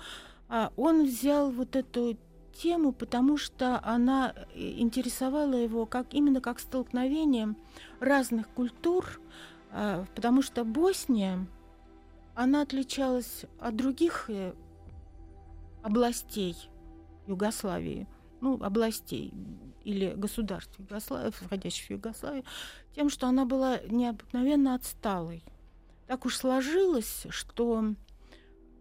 А 0.49 0.71
Он 0.77 1.05
взял 1.05 1.51
вот 1.51 1.75
эту 1.75 2.17
тему, 2.53 2.91
потому 2.91 3.37
что 3.37 3.79
она 3.83 4.33
э, 4.35 4.59
интересовала 4.77 5.55
его 5.55 5.85
как 5.85 6.13
именно 6.13 6.41
как 6.41 6.59
столкновение 6.59 7.55
разных 7.99 8.47
культур, 8.49 9.19
а, 9.71 10.05
потому 10.15 10.41
что 10.41 10.63
Босния 10.63 11.47
она 12.37 12.61
отличалась 12.61 13.45
от 13.59 13.75
других 13.75 14.29
э, 14.29 14.53
областей 15.81 16.55
Югославии, 17.25 18.07
ну, 18.41 18.61
областей 18.61 19.33
или 19.83 20.13
государств 20.15 20.77
Югославии, 20.77 21.31
входящих 21.31 21.87
в 21.87 21.91
Югославию, 21.93 22.43
тем, 22.93 23.09
что 23.09 23.25
она 23.25 23.45
была 23.45 23.79
необыкновенно 23.89 24.75
отсталой. 24.75 25.43
Так 26.05 26.27
уж 26.27 26.37
сложилось, 26.37 27.25
что, 27.31 27.95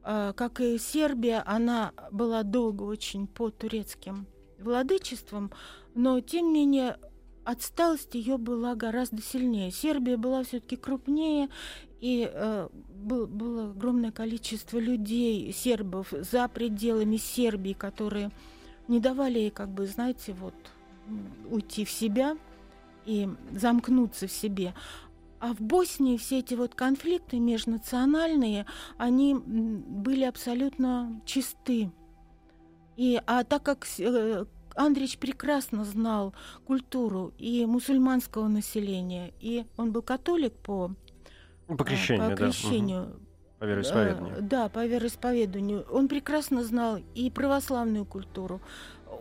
э, 0.05 0.35
как 0.37 0.61
и 0.61 0.77
Сербия, 0.77 1.42
она 1.47 1.95
была 2.12 2.42
долго 2.42 2.83
очень 2.83 3.27
под 3.27 3.57
турецким 3.57 4.27
владычеством, 4.59 5.51
но, 5.95 6.21
тем 6.21 6.53
не 6.53 6.66
менее, 6.66 6.99
отсталость 7.47 8.14
ее 8.16 8.37
была 8.37 8.75
гораздо 8.75 9.23
сильнее. 9.23 9.71
Сербия 9.71 10.16
была 10.16 10.42
все-таки 10.42 10.77
крупнее, 10.77 11.49
и 12.00 12.30
э, 12.30 12.68
был- 12.94 13.26
было 13.26 13.70
огромное 13.70 14.12
количество 14.12 14.78
людей, 14.78 15.52
сербов, 15.52 16.12
за 16.12 16.48
пределами 16.48 17.16
Сербии, 17.16 17.72
которые 17.72 18.30
не 18.88 19.00
давали 19.00 19.38
ей, 19.38 19.50
как 19.50 19.70
бы, 19.70 19.87
знаете, 19.87 20.32
вот 20.35 20.54
уйти 21.50 21.85
в 21.85 21.90
себя 21.90 22.37
и 23.04 23.28
замкнуться 23.52 24.26
в 24.26 24.32
себе. 24.32 24.74
А 25.38 25.52
в 25.52 25.61
Боснии 25.61 26.16
все 26.16 26.38
эти 26.40 26.54
вот 26.54 26.74
конфликты 26.74 27.38
межнациональные, 27.38 28.66
они 28.96 29.35
были 29.35 30.24
абсолютно 30.24 31.20
чисты. 31.24 31.90
И, 32.96 33.20
а 33.26 33.44
так 33.44 33.62
как 33.62 33.87
э, 33.98 34.46
Андрич 34.74 35.18
прекрасно 35.18 35.85
знал 35.85 36.35
культуру 36.66 37.32
и 37.38 37.66
мусульманского 37.66 38.48
населения, 38.48 39.32
и 39.40 39.66
он 39.76 39.92
был 39.92 40.02
католик 40.02 40.54
по, 40.54 40.92
По 41.66 41.83
э, 41.83 41.85
крещению, 41.85 42.31
по 42.31 42.37
да. 42.37 42.44
Мгм. 42.46 42.52
крещению, 42.52 43.20
По 43.59 43.64
вероисповеданию. 43.64 44.37
Э, 44.37 44.40
Да, 44.40 44.68
по 44.68 44.87
вероисповеданию. 44.87 45.87
Он 45.90 46.09
прекрасно 46.09 46.64
знал 46.64 46.98
и 47.14 47.31
православную 47.31 48.05
культуру. 48.05 48.61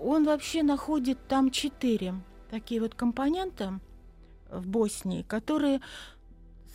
Он 0.01 0.25
вообще 0.25 0.63
находит 0.63 1.17
там 1.27 1.51
четыре 1.51 2.15
такие 2.49 2.81
вот 2.81 2.95
компонента 2.95 3.79
в 4.49 4.67
Боснии, 4.67 5.23
которые 5.23 5.81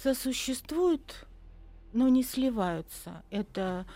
сосуществуют, 0.02 1.26
но 1.92 2.08
не 2.08 2.22
сливаются. 2.22 3.22
Это 3.30 3.86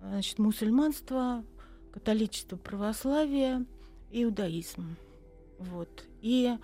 значит, 0.00 0.38
мусульманство, 0.38 1.44
католичество, 1.92 2.56
православие, 2.56 3.66
иудаизм. 4.10 4.96
Вот. 5.58 6.04
И 6.22 6.56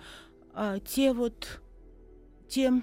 а, 0.53 0.79
те 0.79 1.13
вот 1.13 1.61
те 2.47 2.73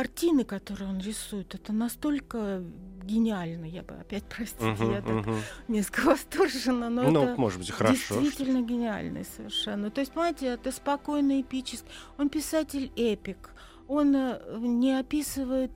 картины, 0.00 0.44
которые 0.44 0.90
он 0.90 0.98
рисует, 0.98 1.54
это 1.54 1.72
настолько 1.72 2.62
гениально. 3.02 3.64
Я 3.64 3.82
бы 3.82 3.94
опять, 3.94 4.24
простите, 4.36 4.64
Мгм, 4.66 4.90
я 4.92 5.00
так 5.00 5.14
мгм. 5.26 5.36
несколько 5.68 6.06
восторжена, 6.10 6.90
но 6.90 7.10
Ну, 7.10 7.22
это 7.22 7.40
может 7.40 7.58
быть, 7.60 7.70
хорошо. 7.70 7.96
что- 7.96 8.20
действительно 8.20 8.60
гениальный 8.60 9.24
совершенно. 9.24 9.90
То 9.90 10.00
есть, 10.02 10.12
понимаете, 10.12 10.46
это 10.48 10.70
спокойно 10.70 11.40
эпический. 11.40 11.88
Он 12.18 12.28
писатель 12.28 12.92
эпик. 12.94 13.54
Он 13.88 14.14
э, 14.14 14.38
не 14.58 14.98
описывает 14.98 15.72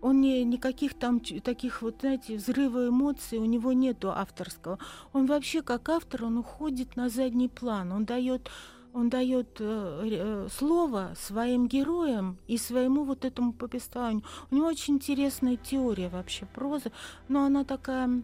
он 0.00 0.20
не 0.20 0.44
никаких 0.44 0.94
там 0.94 1.18
таких 1.20 1.82
вот, 1.82 1.96
знаете, 2.02 2.36
взрыва 2.36 2.86
эмоций 2.88 3.38
у 3.38 3.44
него 3.46 3.72
нету 3.72 4.10
авторского. 4.12 4.78
Он 5.12 5.26
вообще 5.26 5.60
как 5.62 5.88
автор, 5.88 6.24
он 6.24 6.36
уходит 6.38 6.94
на 6.94 7.08
задний 7.08 7.48
план. 7.48 7.90
Он 7.90 8.04
дает 8.04 8.48
он 8.92 9.10
дает 9.10 9.56
э, 9.60 10.08
э, 10.10 10.48
слово 10.50 11.14
своим 11.16 11.68
героям 11.68 12.38
и 12.46 12.58
своему 12.58 13.04
вот 13.04 13.24
этому 13.24 13.52
повествованию. 13.52 14.24
У 14.50 14.56
него 14.56 14.66
очень 14.66 14.94
интересная 14.94 15.56
теория 15.56 16.08
вообще 16.08 16.46
прозы, 16.46 16.92
но 17.28 17.44
она 17.44 17.64
такая, 17.64 18.22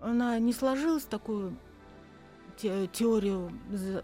она 0.00 0.38
не 0.38 0.52
сложилась 0.52 1.04
такую 1.04 1.56
те, 2.56 2.86
теорию 2.88 3.52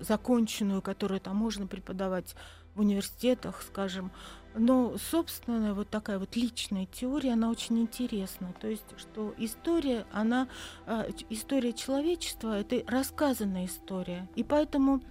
законченную, 0.01 0.83
которую 0.83 1.21
там 1.21 1.37
можно 1.37 1.67
преподавать 1.67 2.35
в 2.75 2.81
университетах, 2.81 3.63
скажем. 3.63 4.13
Но, 4.55 4.97
собственно, 5.11 5.75
вот 5.75 5.91
такая 5.91 6.19
вот 6.19 6.35
личная 6.35 6.87
теория, 6.87 7.35
она 7.35 7.51
очень 7.51 7.79
интересна. 7.79 8.55
То 8.59 8.69
есть, 8.69 8.85
что 8.97 9.35
история, 9.37 10.07
она, 10.13 10.49
э, 10.87 11.11
история 11.29 11.75
человечества, 11.75 12.59
это 12.59 12.83
рассказанная 12.87 13.67
история. 13.67 14.29
И 14.35 14.43
поэтому 14.43 15.03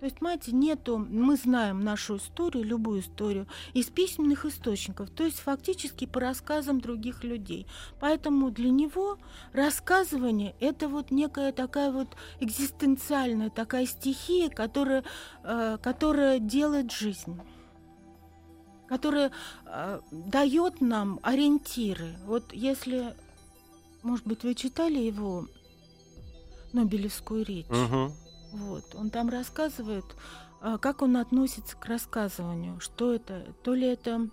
то 0.00 0.04
есть, 0.04 0.18
понимаете, 0.18 0.52
нету, 0.52 0.98
мы 0.98 1.36
знаем 1.36 1.80
нашу 1.80 2.18
историю, 2.18 2.64
любую 2.64 3.00
историю, 3.00 3.48
из 3.74 3.86
письменных 3.86 4.44
источников, 4.44 5.10
то 5.10 5.24
есть 5.24 5.40
фактически 5.40 6.06
по 6.06 6.20
рассказам 6.20 6.80
других 6.80 7.24
людей. 7.24 7.66
Поэтому 7.98 8.50
для 8.50 8.70
него 8.70 9.18
рассказывание– 9.52 10.54
это 10.60 10.88
вот 10.88 11.10
некая 11.10 11.52
такая 11.52 11.90
вот 11.90 12.16
экзистенциальная 12.38 13.50
такая 13.50 13.86
стихия, 13.86 14.48
которая, 14.48 15.02
э, 15.42 15.78
которая 15.82 16.38
делает 16.38 16.92
жизнь 16.92 17.40
которая 18.88 19.32
э, 19.66 20.00
дает 20.10 20.80
нам 20.80 21.20
ориентиры. 21.22 22.16
Вот 22.24 22.54
если, 22.54 23.14
может 24.02 24.26
быть, 24.26 24.44
вы 24.44 24.54
читали 24.54 24.98
его 24.98 25.46
Нобелевскую 26.72 27.44
речь, 27.44 27.66
Угу. 27.68 28.12
Вот, 28.52 28.94
он 28.94 29.10
там 29.10 29.28
рассказывает, 29.28 30.04
а, 30.60 30.78
как 30.78 31.02
он 31.02 31.16
относится 31.16 31.76
к 31.76 31.86
рассказыванию, 31.86 32.80
что 32.80 33.14
это, 33.14 33.54
то 33.62 33.74
ли 33.74 33.86
это 33.86 34.28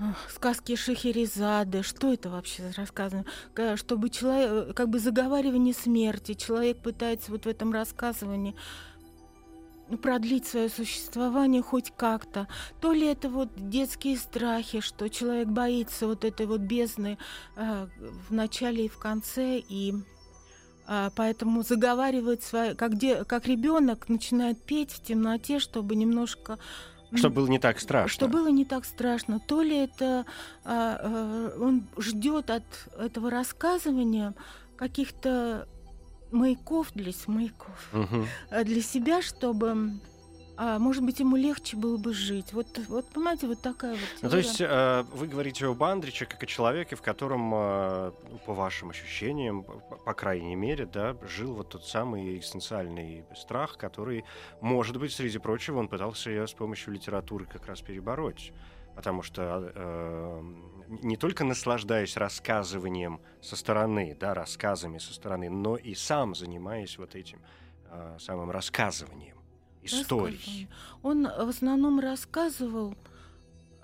ах, 0.00 0.30
сказки 0.30 0.76
Шахерезады, 0.76 1.82
что 1.82 2.12
это 2.12 2.30
вообще 2.30 2.70
рассказывание, 2.76 3.30
Ка- 3.54 3.76
чтобы 3.76 4.10
человек, 4.10 4.74
как 4.74 4.88
бы 4.88 4.98
заговаривание 4.98 5.74
смерти, 5.74 6.34
человек 6.34 6.82
пытается 6.82 7.30
вот 7.30 7.44
в 7.44 7.48
этом 7.48 7.72
рассказывании 7.72 8.54
продлить 10.02 10.46
свое 10.46 10.68
существование 10.68 11.62
хоть 11.62 11.92
как-то. 11.96 12.46
То 12.80 12.92
ли 12.92 13.06
это 13.06 13.30
вот 13.30 13.48
детские 13.56 14.18
страхи, 14.18 14.80
что 14.80 15.08
человек 15.08 15.48
боится 15.48 16.06
вот 16.06 16.24
этой 16.24 16.44
вот 16.44 16.60
бездны 16.60 17.16
э, 17.56 17.88
в 18.28 18.32
начале 18.32 18.84
и 18.84 18.88
в 18.88 18.98
конце, 18.98 19.58
и 19.58 19.94
а, 19.94 20.17
поэтому 21.14 21.62
заговаривает 21.62 22.42
свои, 22.42 22.74
как, 22.74 22.96
де, 22.96 23.24
как 23.24 23.46
ребенок 23.46 24.08
начинает 24.08 24.62
петь 24.62 24.90
в 24.92 25.02
темноте, 25.02 25.58
чтобы 25.58 25.96
немножко 25.96 26.58
Чтобы 27.14 27.36
было 27.36 27.46
не 27.48 27.58
так 27.58 27.78
страшно. 27.78 28.08
что 28.08 28.28
было 28.28 28.48
не 28.48 28.64
так 28.64 28.84
страшно. 28.84 29.38
То 29.38 29.62
ли 29.62 29.76
это 29.76 30.24
а, 30.64 30.98
а, 31.00 31.60
он 31.60 31.86
ждет 31.98 32.50
от 32.50 32.64
этого 32.98 33.30
рассказывания 33.30 34.34
каких-то 34.76 35.68
маяков 36.30 36.92
для 36.94 37.12
маяков 37.26 37.90
а, 38.50 38.64
для 38.64 38.82
себя, 38.82 39.22
чтобы, 39.22 39.92
а, 40.60 40.80
может 40.80 41.04
быть, 41.04 41.20
ему 41.20 41.36
легче 41.36 41.76
было 41.76 41.96
бы 41.98 42.12
жить. 42.12 42.52
Вот, 42.52 42.66
вот 42.88 43.06
понимаете, 43.10 43.46
вот 43.46 43.60
такая 43.60 43.92
вот. 43.92 44.00
Ну, 44.22 44.28
то 44.28 44.38
есть 44.38 44.60
э, 44.60 45.04
вы 45.12 45.28
говорите 45.28 45.66
об 45.66 45.80
Андриче 45.84 46.26
как 46.26 46.42
о 46.42 46.46
человеке, 46.46 46.96
в 46.96 47.00
котором, 47.00 47.54
э, 47.54 48.12
ну, 48.28 48.38
по 48.44 48.54
вашим 48.54 48.90
ощущениям, 48.90 49.62
по, 49.62 49.74
по 49.74 50.14
крайней 50.14 50.56
мере, 50.56 50.84
да, 50.84 51.16
жил 51.28 51.54
вот 51.54 51.68
тот 51.68 51.84
самый 51.84 52.36
экзистенциальный 52.36 53.24
страх, 53.36 53.78
который, 53.78 54.24
может 54.60 54.96
быть, 54.96 55.12
среди 55.12 55.38
прочего, 55.38 55.78
он 55.78 55.86
пытался 55.86 56.30
ее 56.30 56.48
с 56.48 56.54
помощью 56.54 56.92
литературы 56.92 57.44
как 57.44 57.66
раз 57.66 57.80
перебороть. 57.80 58.52
Потому 58.96 59.22
что 59.22 59.70
э, 59.72 60.42
не 60.88 61.16
только 61.16 61.44
наслаждаясь 61.44 62.16
рассказыванием 62.16 63.20
со 63.40 63.54
стороны, 63.54 64.16
да, 64.18 64.34
рассказами 64.34 64.98
со 64.98 65.14
стороны, 65.14 65.50
но 65.50 65.76
и 65.76 65.94
сам 65.94 66.34
занимаясь 66.34 66.98
вот 66.98 67.14
этим 67.14 67.38
э, 67.90 68.16
самым 68.18 68.50
рассказыванием 68.50 69.37
историй. 69.88 70.68
Он 71.02 71.24
в 71.24 71.48
основном 71.48 72.00
рассказывал 72.00 72.94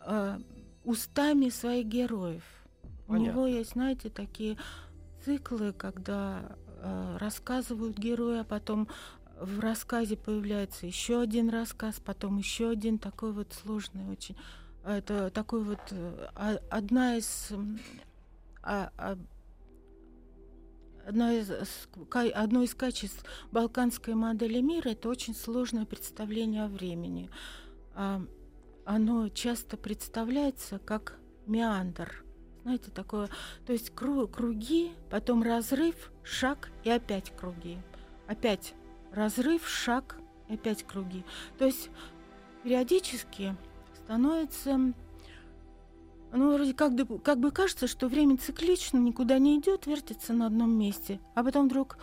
э, 0.04 0.38
устами 0.84 1.48
своих 1.48 1.86
героев. 1.86 2.44
У 3.06 3.12
Понятно. 3.12 3.30
него 3.30 3.46
есть, 3.46 3.72
знаете, 3.72 4.10
такие 4.10 4.56
циклы, 5.24 5.72
когда 5.72 6.56
э, 6.80 7.16
рассказывают 7.18 7.98
герои, 7.98 8.40
а 8.40 8.44
потом 8.44 8.88
в 9.40 9.60
рассказе 9.60 10.16
появляется 10.16 10.86
еще 10.86 11.20
один 11.20 11.50
рассказ, 11.50 12.00
потом 12.00 12.38
еще 12.38 12.70
один 12.70 12.98
такой 12.98 13.32
вот 13.32 13.52
сложный 13.52 14.06
очень. 14.10 14.36
Это 14.84 15.30
такой 15.30 15.62
вот 15.62 15.80
э, 15.90 16.28
а- 16.34 16.60
одна 16.70 17.16
из 17.16 17.50
а- 18.62 18.90
а- 18.96 19.18
одна 21.06 21.34
из, 21.34 21.50
ка- 22.08 22.30
одно 22.34 22.62
из 22.62 22.74
качеств 22.74 23.24
балканской 23.52 24.14
модели 24.14 24.60
мира 24.60 24.90
это 24.90 25.08
очень 25.08 25.34
сложное 25.34 25.86
представление 25.86 26.64
о 26.64 26.68
времени. 26.68 27.30
А, 27.94 28.22
оно 28.84 29.28
часто 29.28 29.76
представляется 29.76 30.78
как 30.78 31.18
меандр. 31.46 32.24
Знаете, 32.62 32.90
такое, 32.90 33.28
то 33.66 33.72
есть 33.72 33.90
кру- 33.90 34.26
круги, 34.26 34.92
потом 35.10 35.42
разрыв, 35.42 36.10
шаг 36.22 36.70
и 36.82 36.90
опять 36.90 37.34
круги. 37.36 37.78
Опять 38.26 38.74
разрыв, 39.12 39.68
шаг 39.68 40.18
опять 40.48 40.82
круги. 40.84 41.24
То 41.58 41.66
есть 41.66 41.90
периодически 42.62 43.54
становится 44.04 44.94
ну, 46.36 46.52
вроде 46.52 46.74
как, 46.74 46.92
как 47.22 47.38
бы 47.38 47.50
кажется, 47.50 47.86
что 47.86 48.08
время 48.08 48.36
циклично, 48.36 48.98
никуда 48.98 49.38
не 49.38 49.58
идет, 49.58 49.86
вертится 49.86 50.32
на 50.32 50.46
одном 50.46 50.76
месте. 50.76 51.20
А 51.34 51.44
потом 51.44 51.66
вдруг 51.66 51.96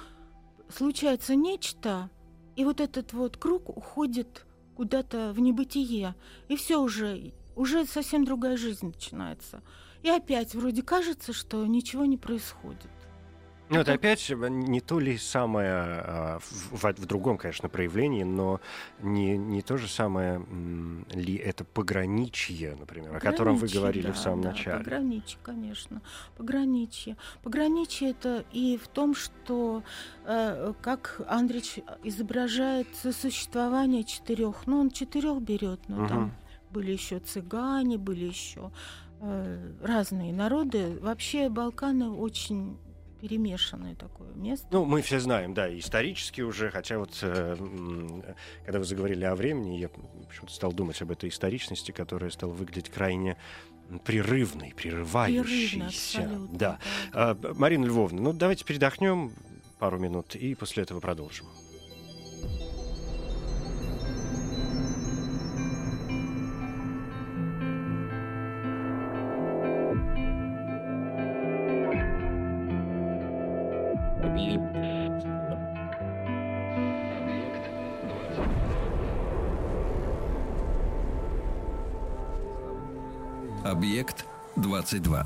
случается 0.70 1.36
нечто, 1.36 2.10
и 2.56 2.64
вот 2.64 2.80
этот 2.80 3.14
вот 3.14 3.38
круг 3.38 3.70
уходит 3.70 4.46
куда-то 4.76 5.34
в 5.34 5.40
небытие. 5.40 6.16
И 6.48 6.56
все 6.56 6.82
уже, 6.82 7.34
уже 7.56 7.86
совсем 7.86 8.24
другая 8.24 8.58
жизнь 8.58 8.88
начинается. 8.88 9.62
И 10.02 10.10
опять 10.10 10.56
вроде 10.56 10.82
кажется, 10.82 11.34
что 11.34 11.66
ничего 11.66 12.06
не 12.06 12.18
происходит. 12.18 12.90
Ну, 13.72 13.80
это 13.80 13.94
опять 13.94 14.30
э, 14.30 14.36
не 14.50 14.82
то 14.82 15.00
ли 15.00 15.18
самое, 15.18 15.72
а, 15.72 16.40
в, 16.40 16.78
в- 16.78 17.00
в 17.00 17.06
другом, 17.06 17.38
конечно, 17.38 17.70
проявлении, 17.70 18.24
но 18.24 18.60
не, 19.02 19.38
не 19.38 19.62
то 19.62 19.78
же 19.78 19.88
самое 19.88 20.46
ли 21.14 21.36
это 21.36 21.64
пограничье, 21.64 22.76
например, 22.78 23.16
о 23.16 23.20
котором 23.20 23.56
вы 23.56 23.68
говорили 23.68 24.12
в 24.12 24.16
да, 24.16 24.22
самом 24.22 24.42
да, 24.42 24.50
начале. 24.50 24.78
Пограничье, 24.84 25.40
конечно. 25.42 26.02
Пограничье. 26.38 27.16
Пограничье 27.44 28.10
это 28.12 28.44
и 28.52 28.78
в 28.78 28.88
том, 28.90 29.16
что 29.16 29.84
э, 30.26 30.74
как 30.82 31.22
Андрич 31.28 31.80
изображает 32.04 32.88
существование 32.96 34.04
четырех. 34.04 34.68
Ну, 34.68 34.80
он 34.82 34.90
четырех 34.90 35.42
берет, 35.42 35.80
но 35.88 35.96
Мгм. 35.98 36.08
там 36.08 36.32
были 36.72 36.92
еще 36.92 37.20
цыгане, 37.20 37.98
были 37.98 38.26
еще 38.26 38.72
э, 39.22 39.72
разные 39.82 40.34
народы. 40.34 40.98
Вообще 41.02 41.48
Балканы 41.50 42.10
очень 42.10 42.78
перемешанное 43.22 43.96
такое 43.96 44.34
место. 44.34 44.68
Ну, 44.72 44.84
мы 44.86 45.02
все 45.02 45.20
знаем, 45.20 45.54
да, 45.54 45.70
исторически 45.78 46.42
уже, 46.42 46.70
хотя 46.72 46.98
вот, 46.98 47.18
э, 47.22 47.56
когда 48.66 48.80
вы 48.80 48.86
заговорили 48.86 49.24
о 49.26 49.36
времени, 49.36 49.78
я 49.78 49.90
почему-то 50.28 50.52
стал 50.54 50.74
думать 50.74 51.02
об 51.02 51.12
этой 51.12 51.30
историчности, 51.30 51.92
которая 51.92 52.32
стала 52.32 52.52
выглядеть 52.52 52.90
крайне 52.90 53.38
прерывной, 54.06 54.74
Прерывно, 54.76 55.06
прерывающейся. 55.06 55.86
абсолютно. 56.22 56.58
Да. 56.58 56.80
А, 57.14 57.34
Б- 57.36 57.54
Марина 57.54 57.86
Львовна, 57.86 58.22
ну 58.22 58.34
давайте 58.34 58.66
передохнем 58.66 59.34
пару 59.80 60.00
минут 60.00 60.36
и 60.36 60.56
после 60.56 60.84
этого 60.84 61.00
продолжим. 61.00 61.46
22. 84.62 85.26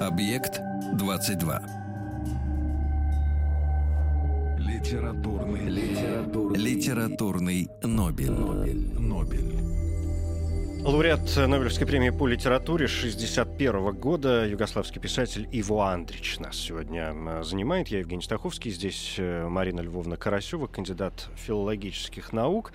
Объект 0.00 0.60
22. 0.94 1.62
Литературный, 4.58 5.68
литературный, 5.68 6.58
Литературный 6.58 7.68
Нобель. 7.82 8.30
Нобель. 8.30 8.92
Нобель. 8.98 9.91
Лауреат 10.84 11.36
Нобелевской 11.36 11.86
премии 11.86 12.10
по 12.10 12.26
литературе 12.26 12.86
1961 12.86 13.92
года, 13.94 14.46
югославский 14.48 15.00
писатель 15.00 15.48
Иво 15.52 15.92
Андрич 15.92 16.40
нас 16.40 16.56
сегодня 16.56 17.14
занимает. 17.44 17.86
Я 17.88 18.00
Евгений 18.00 18.22
Стаховский, 18.22 18.72
здесь 18.72 19.14
э, 19.16 19.46
Марина 19.46 19.80
Львовна 19.80 20.16
Карасева, 20.16 20.66
кандидат 20.66 21.28
филологических 21.36 22.32
наук. 22.32 22.72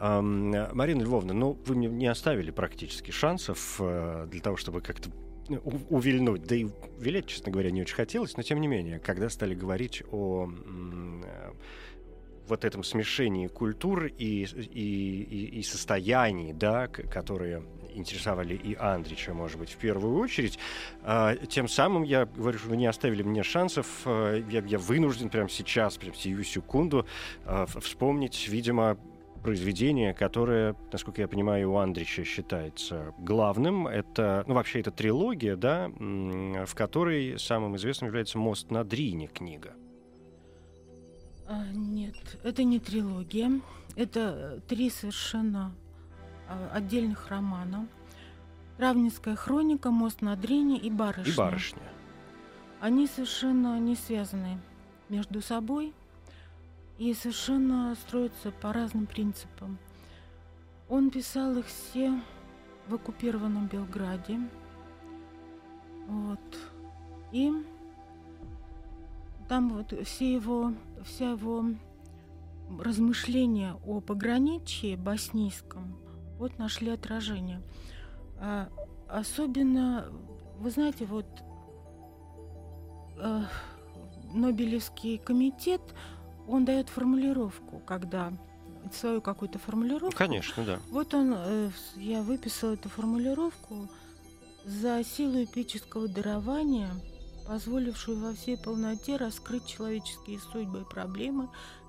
Марина 0.00 1.02
Львовна, 1.02 1.34
ну, 1.34 1.58
вы 1.66 1.74
мне 1.74 1.88
не 1.88 2.06
оставили 2.06 2.50
практически 2.50 3.10
шансов 3.10 3.76
э, 3.78 4.26
для 4.30 4.40
того, 4.40 4.56
чтобы 4.56 4.80
как-то 4.80 5.10
у- 5.50 5.94
увильнуть. 5.96 6.44
Да 6.44 6.54
и 6.56 6.66
вилять, 6.98 7.26
честно 7.26 7.52
говоря, 7.52 7.70
не 7.70 7.82
очень 7.82 7.94
хотелось, 7.94 8.38
но 8.38 8.42
тем 8.42 8.60
не 8.62 8.68
менее, 8.68 9.00
когда 9.00 9.28
стали 9.28 9.54
говорить 9.54 10.02
о 10.10 10.48
э, 10.48 11.52
вот 12.50 12.64
этом 12.64 12.84
смешении 12.84 13.46
культур 13.46 14.06
и, 14.06 14.44
и, 14.44 15.50
и, 15.58 15.62
состояний, 15.62 16.52
да, 16.52 16.88
которые 16.88 17.62
интересовали 17.94 18.54
и 18.54 18.74
Андрича, 18.74 19.34
может 19.34 19.58
быть, 19.58 19.70
в 19.70 19.76
первую 19.76 20.18
очередь. 20.18 20.58
А, 21.02 21.34
тем 21.36 21.68
самым 21.68 22.02
я 22.02 22.26
говорю, 22.26 22.58
что 22.58 22.68
вы 22.68 22.76
не 22.76 22.86
оставили 22.86 23.22
мне 23.22 23.42
шансов. 23.42 23.86
а, 24.04 24.36
я, 24.50 24.60
я 24.60 24.78
вынужден 24.78 25.28
прямо 25.28 25.48
сейчас, 25.48 25.96
прямо 25.96 26.14
сию 26.14 26.44
секунду 26.44 27.06
а, 27.44 27.66
вспомнить, 27.66 28.48
видимо, 28.48 28.98
произведение, 29.42 30.12
которое, 30.12 30.76
насколько 30.92 31.22
я 31.22 31.28
понимаю, 31.28 31.72
у 31.72 31.76
Андрича 31.76 32.24
считается 32.24 33.14
главным. 33.18 33.86
Это, 33.86 34.44
ну, 34.46 34.54
вообще, 34.54 34.80
это 34.80 34.90
трилогия, 34.90 35.56
да, 35.56 35.90
в 35.98 36.74
которой 36.74 37.38
самым 37.38 37.76
известным 37.76 38.08
является 38.08 38.38
«Мост 38.38 38.70
на 38.70 38.84
Дрине» 38.84 39.28
книга. 39.28 39.74
А, 41.50 41.64
нет, 41.74 42.14
это 42.44 42.62
не 42.62 42.78
трилогия. 42.78 43.60
Это 43.96 44.20
э, 44.20 44.60
три 44.68 44.88
совершенно 44.88 45.74
а, 46.48 46.70
отдельных 46.74 47.28
романа. 47.28 47.88
Травницкая 48.76 49.34
хроника, 49.34 49.90
Мост 49.90 50.22
на 50.22 50.36
Дрине 50.36 50.78
и 50.78 50.90
Барышня. 50.90 51.32
И 51.32 51.36
«Барышня». 51.36 51.82
Они 52.80 53.08
совершенно 53.08 53.80
не 53.80 53.96
связаны 53.96 54.60
между 55.08 55.42
собой 55.42 55.92
и 56.98 57.12
совершенно 57.14 57.96
строятся 57.96 58.52
по 58.52 58.72
разным 58.72 59.06
принципам. 59.06 59.76
Он 60.88 61.10
писал 61.10 61.56
их 61.56 61.66
все 61.66 62.22
в 62.86 62.94
оккупированном 62.94 63.66
Белграде. 63.66 64.38
Вот. 66.06 66.58
И 67.32 67.52
там 69.48 69.68
вот 69.70 69.92
все 70.06 70.32
его, 70.32 70.72
вся 71.04 71.30
его 71.30 71.64
размышления 72.78 73.76
о 73.84 74.00
пограничье 74.00 74.96
боснийском 74.96 75.96
вот 76.38 76.58
нашли 76.58 76.90
отражение. 76.90 77.62
А, 78.38 78.68
особенно, 79.08 80.06
вы 80.58 80.70
знаете, 80.70 81.04
вот 81.04 81.26
э, 83.18 83.42
Нобелевский 84.32 85.18
комитет, 85.18 85.82
он 86.48 86.64
дает 86.64 86.88
формулировку, 86.88 87.80
когда 87.86 88.32
свою 88.92 89.20
какую-то 89.20 89.58
формулировку. 89.58 90.16
Конечно, 90.16 90.64
да. 90.64 90.80
Вот 90.90 91.12
он, 91.14 91.34
э, 91.36 91.70
я 91.96 92.22
выписала 92.22 92.72
эту 92.72 92.88
формулировку 92.88 93.88
за 94.64 95.04
силу 95.04 95.44
эпического 95.44 96.08
дарования, 96.08 96.90
позволившую 97.50 98.16
во 98.16 98.32
всей 98.32 98.56
полноте 98.56 99.16
раскрыть 99.16 99.66
человеческие 99.66 100.38
судьбы 100.38 100.82
и 100.82 100.84
проблемы, 100.84 101.48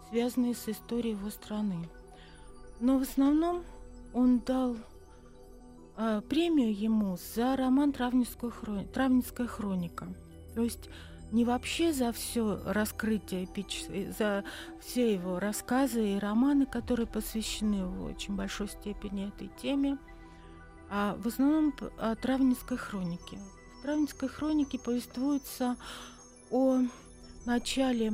связанные 0.09 0.55
с 0.55 0.67
историей 0.67 1.13
его 1.13 1.29
страны. 1.29 1.87
Но 2.79 2.97
в 2.97 3.03
основном 3.03 3.63
он 4.11 4.39
дал 4.39 4.75
э, 5.97 6.21
премию 6.27 6.75
ему 6.75 7.15
за 7.35 7.55
роман 7.55 7.91
«Травницкую 7.91 8.51
хро- 8.51 8.91
«Травницкая 8.91 9.45
хроника». 9.45 10.07
То 10.55 10.63
есть 10.63 10.89
не 11.31 11.45
вообще 11.45 11.93
за 11.93 12.11
все 12.11 12.59
раскрытие 12.65 13.43
эпич... 13.43 13.85
за 14.17 14.43
все 14.79 15.13
его 15.13 15.37
рассказы 15.37 16.15
и 16.15 16.19
романы, 16.19 16.65
которые 16.65 17.05
посвящены 17.05 17.85
в 17.85 18.05
очень 18.05 18.35
большой 18.35 18.67
степени 18.67 19.27
этой 19.27 19.51
теме, 19.61 19.99
а 20.89 21.15
в 21.19 21.27
основном 21.27 21.71
о 21.99 22.15
Травницкой 22.15 22.77
хронике. 22.77 23.37
В 23.81 23.83
Травницкой 23.83 24.29
хронике 24.29 24.77
повествуется 24.77 25.75
о 26.51 26.81
начале 27.47 28.13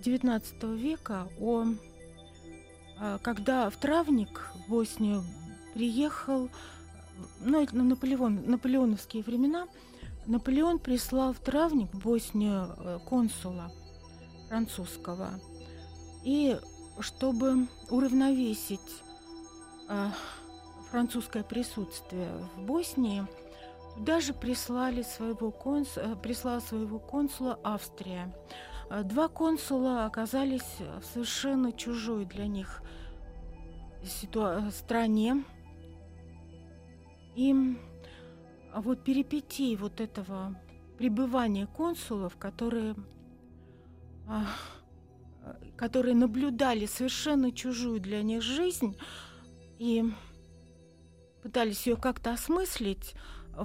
XIX 0.00 0.76
века, 0.76 1.28
о 1.38 1.66
а, 2.98 3.18
когда 3.18 3.70
в 3.70 3.76
Травник 3.76 4.50
в 4.52 4.68
Боснию 4.68 5.22
приехал, 5.74 6.50
ну, 7.38 7.62
это 7.62 7.76
на 7.76 7.84
Наполеон, 7.84 8.50
наполеоновские 8.50 9.22
времена, 9.22 9.68
Наполеон 10.26 10.80
прислал 10.80 11.32
в 11.32 11.38
Травник 11.38 11.94
в 11.94 12.00
Боснию 12.00 12.74
э, 12.76 12.98
консула 13.08 13.70
французского. 14.48 15.38
И 16.24 16.58
чтобы 16.98 17.68
уравновесить 17.90 18.80
а, 19.88 20.12
французское 20.90 21.44
присутствие 21.44 22.28
в 22.56 22.62
Боснии, 22.62 23.24
туда 23.96 24.20
же 24.20 24.32
прислали 24.34 25.02
своего 25.02 25.50
конс... 25.50 25.96
э, 25.96 26.16
прислала 26.16 26.60
своего 26.60 26.98
консула 26.98 27.58
Австрия. 27.62 28.34
А 28.90 29.02
Два 29.02 29.28
консула 29.28 30.06
оказались 30.06 30.78
в 31.00 31.04
совершенно 31.04 31.72
чужой 31.72 32.24
для 32.26 32.46
них 32.46 32.82
ситуа- 34.02 34.70
стране. 34.70 35.44
И 37.34 37.54
а 38.72 38.80
вот 38.80 39.04
перипетии 39.04 39.76
вот 39.76 40.00
этого 40.00 40.60
пребывания 40.98 41.66
консулов, 41.66 42.36
которые, 42.36 42.96
а, 44.26 44.46
которые 45.76 46.14
наблюдали 46.14 46.86
совершенно 46.86 47.52
чужую 47.52 48.00
для 48.00 48.22
них 48.22 48.42
жизнь 48.42 48.96
и 49.78 50.04
пытались 51.42 51.86
ее 51.86 51.96
как-то 51.96 52.32
осмыслить, 52.32 53.14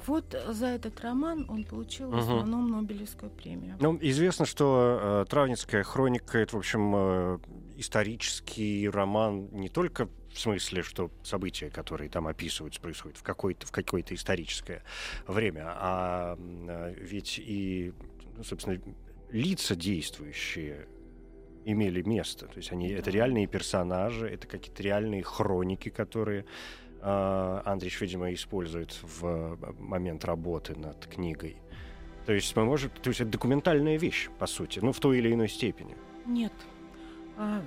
вот 0.05 0.35
за 0.47 0.67
этот 0.67 0.99
роман 1.01 1.45
он 1.49 1.63
получил 1.63 2.09
в 2.09 2.13
Мгм. 2.13 2.21
основном 2.21 2.71
Нобелевскую 2.71 3.31
премию. 3.31 3.75
Ну, 3.79 3.97
известно, 4.01 4.45
что 4.45 4.99
э, 5.01 5.25
Травницкая 5.29 5.83
хроника 5.83 6.37
это, 6.37 6.55
в 6.55 6.59
общем, 6.59 6.93
э, 6.95 7.39
исторический 7.77 8.87
роман 8.89 9.49
не 9.51 9.69
только 9.69 10.07
в 10.33 10.39
смысле, 10.39 10.83
что 10.83 11.09
события, 11.23 11.69
которые 11.69 12.09
там 12.09 12.27
описываются, 12.27 12.79
происходят 12.79 13.17
в, 13.17 13.23
какой-то, 13.23 13.65
в 13.65 13.71
какое-то 13.71 14.13
историческое 14.13 14.83
время, 15.27 15.63
а 15.67 16.37
э, 16.37 16.93
ведь 16.97 17.39
и, 17.39 17.93
ну, 18.37 18.43
собственно, 18.43 18.79
лица 19.31 19.75
действующие 19.75 20.87
имели 21.65 22.01
место. 22.01 22.45
То 22.47 22.57
есть 22.57 22.71
они 22.71 22.89
это 22.89 23.05
Да. 23.05 23.11
реальные 23.11 23.47
персонажи, 23.47 24.27
это 24.27 24.47
какие-то 24.47 24.81
реальные 24.83 25.23
хроники, 25.23 25.89
которые 25.89 26.45
Андрич, 27.01 28.01
видимо, 28.01 28.33
использует 28.33 28.91
в 29.01 29.25
э, 29.25 29.57
момент 29.79 30.25
работы 30.25 30.75
над 30.75 31.05
книгой. 31.05 31.57
То 32.25 32.33
есть 32.33 32.55
мы 32.55 32.65
можем, 32.65 32.91
то 32.91 33.09
есть 33.09 33.21
это 33.21 33.31
документальная 33.31 33.97
вещь, 33.97 34.29
по 34.37 34.45
сути, 34.45 34.79
ну 34.79 34.91
в 34.91 34.99
той 34.99 35.17
или 35.17 35.33
иной 35.33 35.49
степени. 35.49 35.95
Нет. 36.25 36.53
А, 37.37 37.63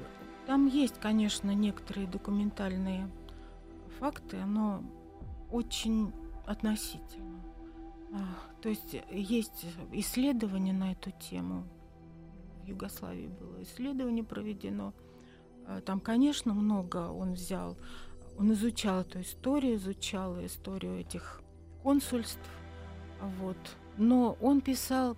Там 0.46 0.66
есть, 0.66 1.00
конечно, 1.00 1.50
некоторые 1.50 2.06
документальные 2.06 3.08
факты, 3.98 4.36
но 4.44 4.82
очень 5.50 6.12
относительно. 6.46 7.40
А, 8.12 8.18
То 8.60 8.68
есть 8.68 8.96
есть 9.10 9.66
исследования 9.92 10.72
на 10.72 10.92
эту 10.92 11.10
тему. 11.10 11.64
В 12.62 12.68
Югославии 12.68 13.26
было 13.26 13.62
исследование 13.62 14.22
проведено. 14.24 14.92
А, 15.66 15.80
Там, 15.80 15.98
конечно, 16.00 16.54
много 16.54 17.08
он 17.08 17.32
взял. 17.32 17.76
Он 18.38 18.52
изучал 18.52 19.00
эту 19.00 19.20
историю, 19.20 19.76
изучал 19.76 20.44
историю 20.44 20.98
этих 20.98 21.40
консульств. 21.82 22.40
Вот. 23.40 23.56
Но 23.96 24.36
он 24.40 24.60
писал 24.60 25.16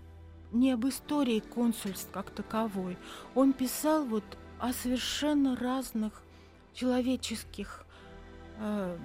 не 0.53 0.73
об 0.73 0.87
истории 0.87 1.41
консульств 1.41 2.11
как 2.13 2.31
таковой. 2.31 2.97
Он 3.35 3.53
писал 3.53 4.05
вот 4.05 4.25
о 4.59 4.73
совершенно 4.73 5.57
разных 5.57 6.23
человеческих 6.75 7.85
э, 8.59 8.99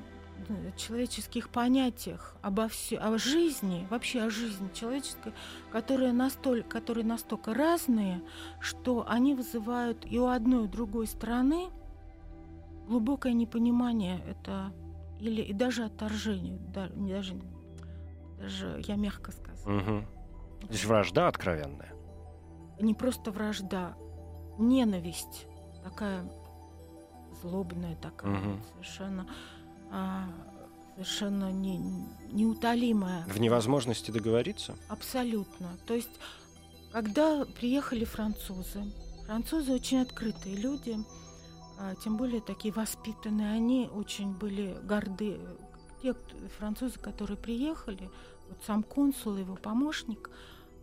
человеческих 0.78 1.50
понятиях 1.50 2.36
обо 2.42 2.68
все, 2.68 2.98
о 2.98 3.18
жизни, 3.18 3.88
вообще 3.90 4.22
о 4.22 4.30
жизни 4.30 4.70
человеческой, 4.74 5.34
которые 5.72 6.14
настолько, 6.14 6.70
которые 6.70 7.06
настолько 7.06 7.54
разные, 7.54 8.22
что 8.60 9.06
они 9.08 9.36
вызывают 9.36 10.06
и 10.10 10.20
у 10.20 10.28
одной, 10.28 10.62
и 10.62 10.66
у 10.66 10.68
другой 10.68 11.08
стороны 11.08 11.70
глубокое 12.90 13.34
непонимание 13.34 14.20
это 14.28 14.74
или 15.20 15.42
и 15.42 15.54
даже 15.54 15.84
отторжение, 15.86 16.58
да- 16.74 16.90
даже, 16.90 17.36
даже 18.40 18.82
я 18.88 18.96
мягко 18.96 19.32
сказала. 19.32 19.70
Мгм. 19.80 20.06
Здесь 20.70 20.86
вражда 20.86 21.28
откровенная. 21.28 21.94
не 22.82 22.94
просто 22.94 23.32
вражда, 23.32 23.96
ненависть 24.58 25.46
такая 25.84 26.30
злобная, 27.42 27.96
такая 27.98 28.32
Мгм. 28.32 28.64
совершенно, 28.74 29.28
а, 29.92 30.30
совершенно 30.96 31.52
не, 31.52 31.78
неутолимая. 32.32 33.24
В 33.26 33.40
невозможности 33.40 34.12
договориться? 34.12 34.76
Абсолютно. 34.88 35.78
То 35.86 35.94
есть, 35.94 36.10
когда 36.94 37.46
приехали 37.46 38.06
французы, 38.06 38.84
французы 39.26 39.74
очень 39.74 40.00
открытые 40.02 40.56
люди, 40.56 40.98
тем 42.04 42.18
более 42.18 42.42
такие 42.42 42.74
воспитанные, 42.74 43.52
они 43.52 43.90
очень 43.94 44.34
были 44.34 44.78
горды. 44.84 45.40
Те 46.02 46.16
французы, 46.58 47.00
которые 47.00 47.38
приехали, 47.38 48.10
вот 48.50 48.58
сам 48.66 48.84
консул 48.84 49.38
и 49.38 49.42
его 49.42 49.56
помощник, 49.56 50.30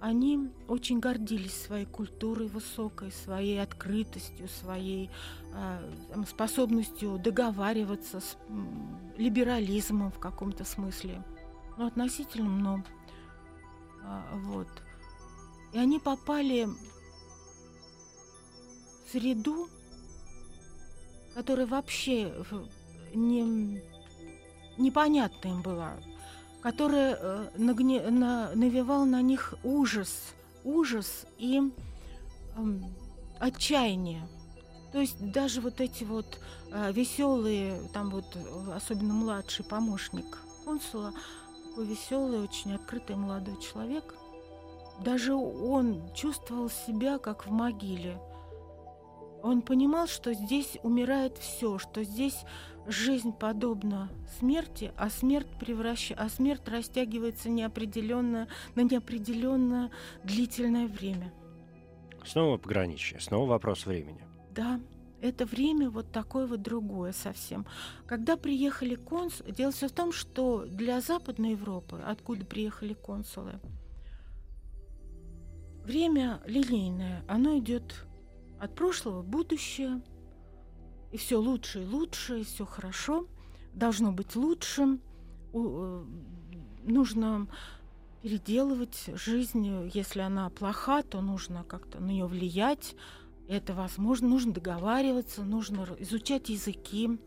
они 0.01 0.51
очень 0.69 1.01
гордились 1.01 1.65
своей 1.65 1.87
культурой 1.87 2.49
высокой, 2.49 3.13
своей 3.13 3.63
открытостью, 3.63 4.49
своей 4.49 5.11
а, 5.55 5.83
там, 6.11 6.27
способностью 6.27 7.19
договариваться 7.19 8.21
с 8.21 8.37
м, 8.49 9.01
либерализмом 9.17 10.13
в 10.13 10.19
каком-то 10.19 10.65
смысле. 10.65 11.23
Ну, 11.79 11.87
относительном, 11.87 12.61
но 12.61 12.85
а, 14.03 14.23
вот. 14.35 14.69
И 15.73 15.79
они 15.79 15.99
попали 15.99 16.69
в 19.07 19.11
среду, 19.13 19.69
которая 21.37 21.67
вообще 21.67 22.33
в- 22.51 22.67
не, 23.15 23.83
непонятна 24.79 25.49
им 25.49 25.61
была, 25.61 25.93
которая 26.63 27.19
э, 27.21 27.49
нагне- 27.59 28.09
на- 28.09 28.53
навевала 28.55 29.05
на 29.05 29.21
них 29.21 29.53
ужас, 29.63 30.33
ужас 30.65 31.27
и 31.37 31.61
эм, 32.57 32.85
отчаяние. 33.39 34.27
То 34.93 35.01
есть 35.01 35.31
даже 35.31 35.61
вот 35.61 35.83
эти 35.83 36.05
вот 36.05 36.41
веселые, 36.93 37.83
там 37.93 38.09
вот 38.09 38.35
э, 38.35 38.73
особенно 38.75 39.13
младший 39.13 39.67
помощник 39.67 40.39
консула, 40.65 41.13
такой 41.69 41.85
веселый, 41.85 42.41
очень 42.41 42.75
открытый 42.75 43.17
молодой 43.17 43.61
человек, 43.61 44.15
даже 45.05 45.35
он 45.35 46.01
чувствовал 46.15 46.71
себя 46.71 47.19
как 47.19 47.45
в 47.47 47.51
могиле. 47.51 48.19
Он 49.47 49.63
понимал, 49.63 50.09
что 50.09 50.35
здесь 50.35 50.77
умирает 50.83 51.39
все, 51.39 51.79
что 51.79 52.03
здесь 52.03 52.37
жизнь 52.85 53.31
подобна 53.33 54.11
смерти, 54.41 54.93
а 54.97 55.09
смерть 55.09 55.47
превращ... 55.61 56.11
а 56.17 56.29
смерть 56.29 56.67
растягивается 56.67 57.49
неопределенно 57.49 58.49
на 58.75 58.81
неопределенное 58.81 59.93
длительное 60.25 60.89
время. 60.89 61.33
Снова 62.25 62.59
пограничье, 62.59 63.21
снова 63.21 63.51
вопрос 63.51 63.87
времени. 63.87 64.27
Да, 64.51 64.81
это 65.21 65.47
время 65.47 65.91
вот 65.91 66.11
такое 66.11 66.49
вот 66.49 66.63
другое 66.63 67.13
совсем. 67.13 67.67
Когда 68.09 68.37
приехали 68.37 68.97
консулы, 68.97 69.53
дело 69.53 69.71
все 69.71 69.87
в 69.87 69.93
том, 69.93 70.11
что 70.11 70.67
для 70.67 71.01
Западной 71.01 71.53
Европы, 71.53 72.03
откуда 72.05 72.45
приехали 72.45 72.95
консулы, 72.95 73.61
время 75.85 76.41
линейное, 76.47 77.23
оно 77.29 77.57
идет 77.59 78.06
от 78.59 78.75
прошлого 78.75 79.23
будущее, 79.23 80.03
и 81.13 81.17
все 81.17 81.41
лучше 81.41 81.83
и 81.83 81.87
лучше, 81.87 82.41
и 82.41 82.45
все 82.45 82.65
хорошо, 82.65 83.27
должно 83.73 84.13
быть 84.13 84.37
лучше, 84.37 84.99
э, 85.53 86.05
нужно 86.85 87.49
переделывать 88.23 89.11
жизнь, 89.15 89.91
если 89.93 90.21
она 90.21 90.51
плоха, 90.51 91.03
то 91.03 91.21
нужно 91.21 91.65
как-то 91.65 92.01
на 92.01 92.07
нее 92.07 92.27
влиять, 92.27 92.97
это 93.49 93.75
возможно, 93.75 94.29
нужно 94.29 94.53
договариваться, 94.53 95.45
нужно 95.45 95.87
изучать 96.01 96.49
языки. 96.49 97.19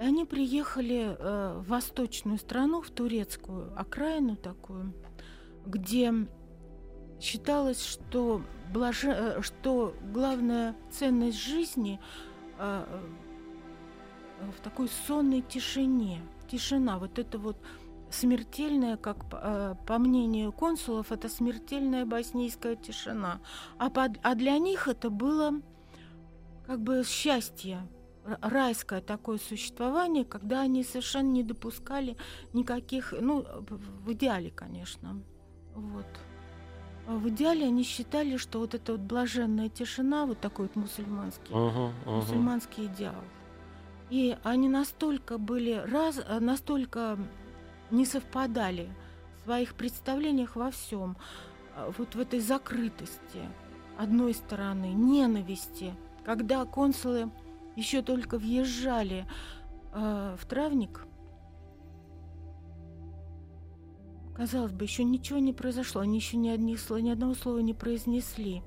И 0.00 0.02
они 0.02 0.24
приехали 0.24 1.16
э, 1.16 1.58
в 1.60 1.68
восточную 1.68 2.38
страну, 2.38 2.82
в 2.82 2.90
турецкую 2.90 3.78
окраину 3.78 4.36
такую, 4.36 4.92
где 5.64 6.12
считалось, 7.24 7.84
что, 7.84 8.42
блаже... 8.72 9.10
э, 9.10 9.42
что 9.42 9.94
главная 10.12 10.76
ценность 10.90 11.38
жизни 11.40 11.98
э, 12.58 12.84
э, 14.40 14.50
в 14.56 14.60
такой 14.60 14.88
сонной 15.06 15.40
тишине. 15.40 16.20
Тишина, 16.50 16.98
вот 16.98 17.18
это 17.18 17.38
вот 17.38 17.56
смертельная, 18.10 18.96
как 18.96 19.24
по 19.30 19.98
мнению 19.98 20.52
консулов, 20.52 21.10
это 21.10 21.28
смертельная 21.28 22.04
боснийская 22.04 22.76
тишина. 22.76 23.40
А, 23.78 23.90
под- 23.90 24.18
а 24.22 24.34
для 24.34 24.58
них 24.58 24.86
это 24.86 25.10
было 25.10 25.62
как 26.66 26.80
бы 26.80 27.02
счастье, 27.04 27.88
райское 28.40 29.00
такое 29.00 29.38
существование, 29.38 30.24
когда 30.24 30.60
они 30.60 30.84
совершенно 30.84 31.30
не 31.30 31.42
допускали 31.42 32.16
никаких, 32.52 33.12
ну, 33.18 33.44
в 34.04 34.12
идеале, 34.12 34.50
конечно, 34.50 35.22
вот. 35.74 36.06
А 37.06 37.12
В 37.16 37.28
идеале 37.28 37.66
они 37.66 37.82
считали, 37.82 38.36
что 38.36 38.60
вот 38.60 38.74
эта 38.74 38.92
вот 38.92 39.00
блаженная 39.02 39.68
тишина, 39.68 40.24
вот 40.26 40.40
такой 40.40 40.66
вот 40.66 40.76
мусульманский, 40.76 41.54
Мгм, 41.54 41.92
мгм. 42.06 42.14
мусульманский 42.16 42.86
идеал. 42.86 43.22
И 44.10 44.36
они 44.42 44.68
настолько 44.68 45.38
были 45.38 45.82
раз, 45.86 46.18
э, 46.26 46.40
настолько 46.40 47.18
не 47.90 48.06
совпадали 48.06 48.88
в 49.36 49.44
своих 49.44 49.74
представлениях 49.74 50.56
во 50.56 50.70
всем, 50.70 51.16
вот 51.98 52.14
в 52.14 52.20
этой 52.20 52.40
закрытости 52.40 53.40
одной 53.98 54.34
стороны, 54.34 54.86
ненависти, 54.92 55.94
когда 56.24 56.64
консулы 56.64 57.30
еще 57.76 58.02
только 58.02 58.38
въезжали 58.38 59.26
э, 59.92 60.36
в 60.40 60.46
травник, 60.46 61.04
казалось 64.34 64.72
бы, 64.72 64.84
еще 64.84 65.04
ничего 65.04 65.38
не 65.38 65.52
произошло, 65.52 66.00
они 66.00 66.18
еще 66.18 66.36
ни, 66.36 66.48
одних, 66.48 66.88
ни 66.90 67.10
одного 67.10 67.34
слова 67.34 67.58
не 67.58 67.74
произнесли. 67.74 68.62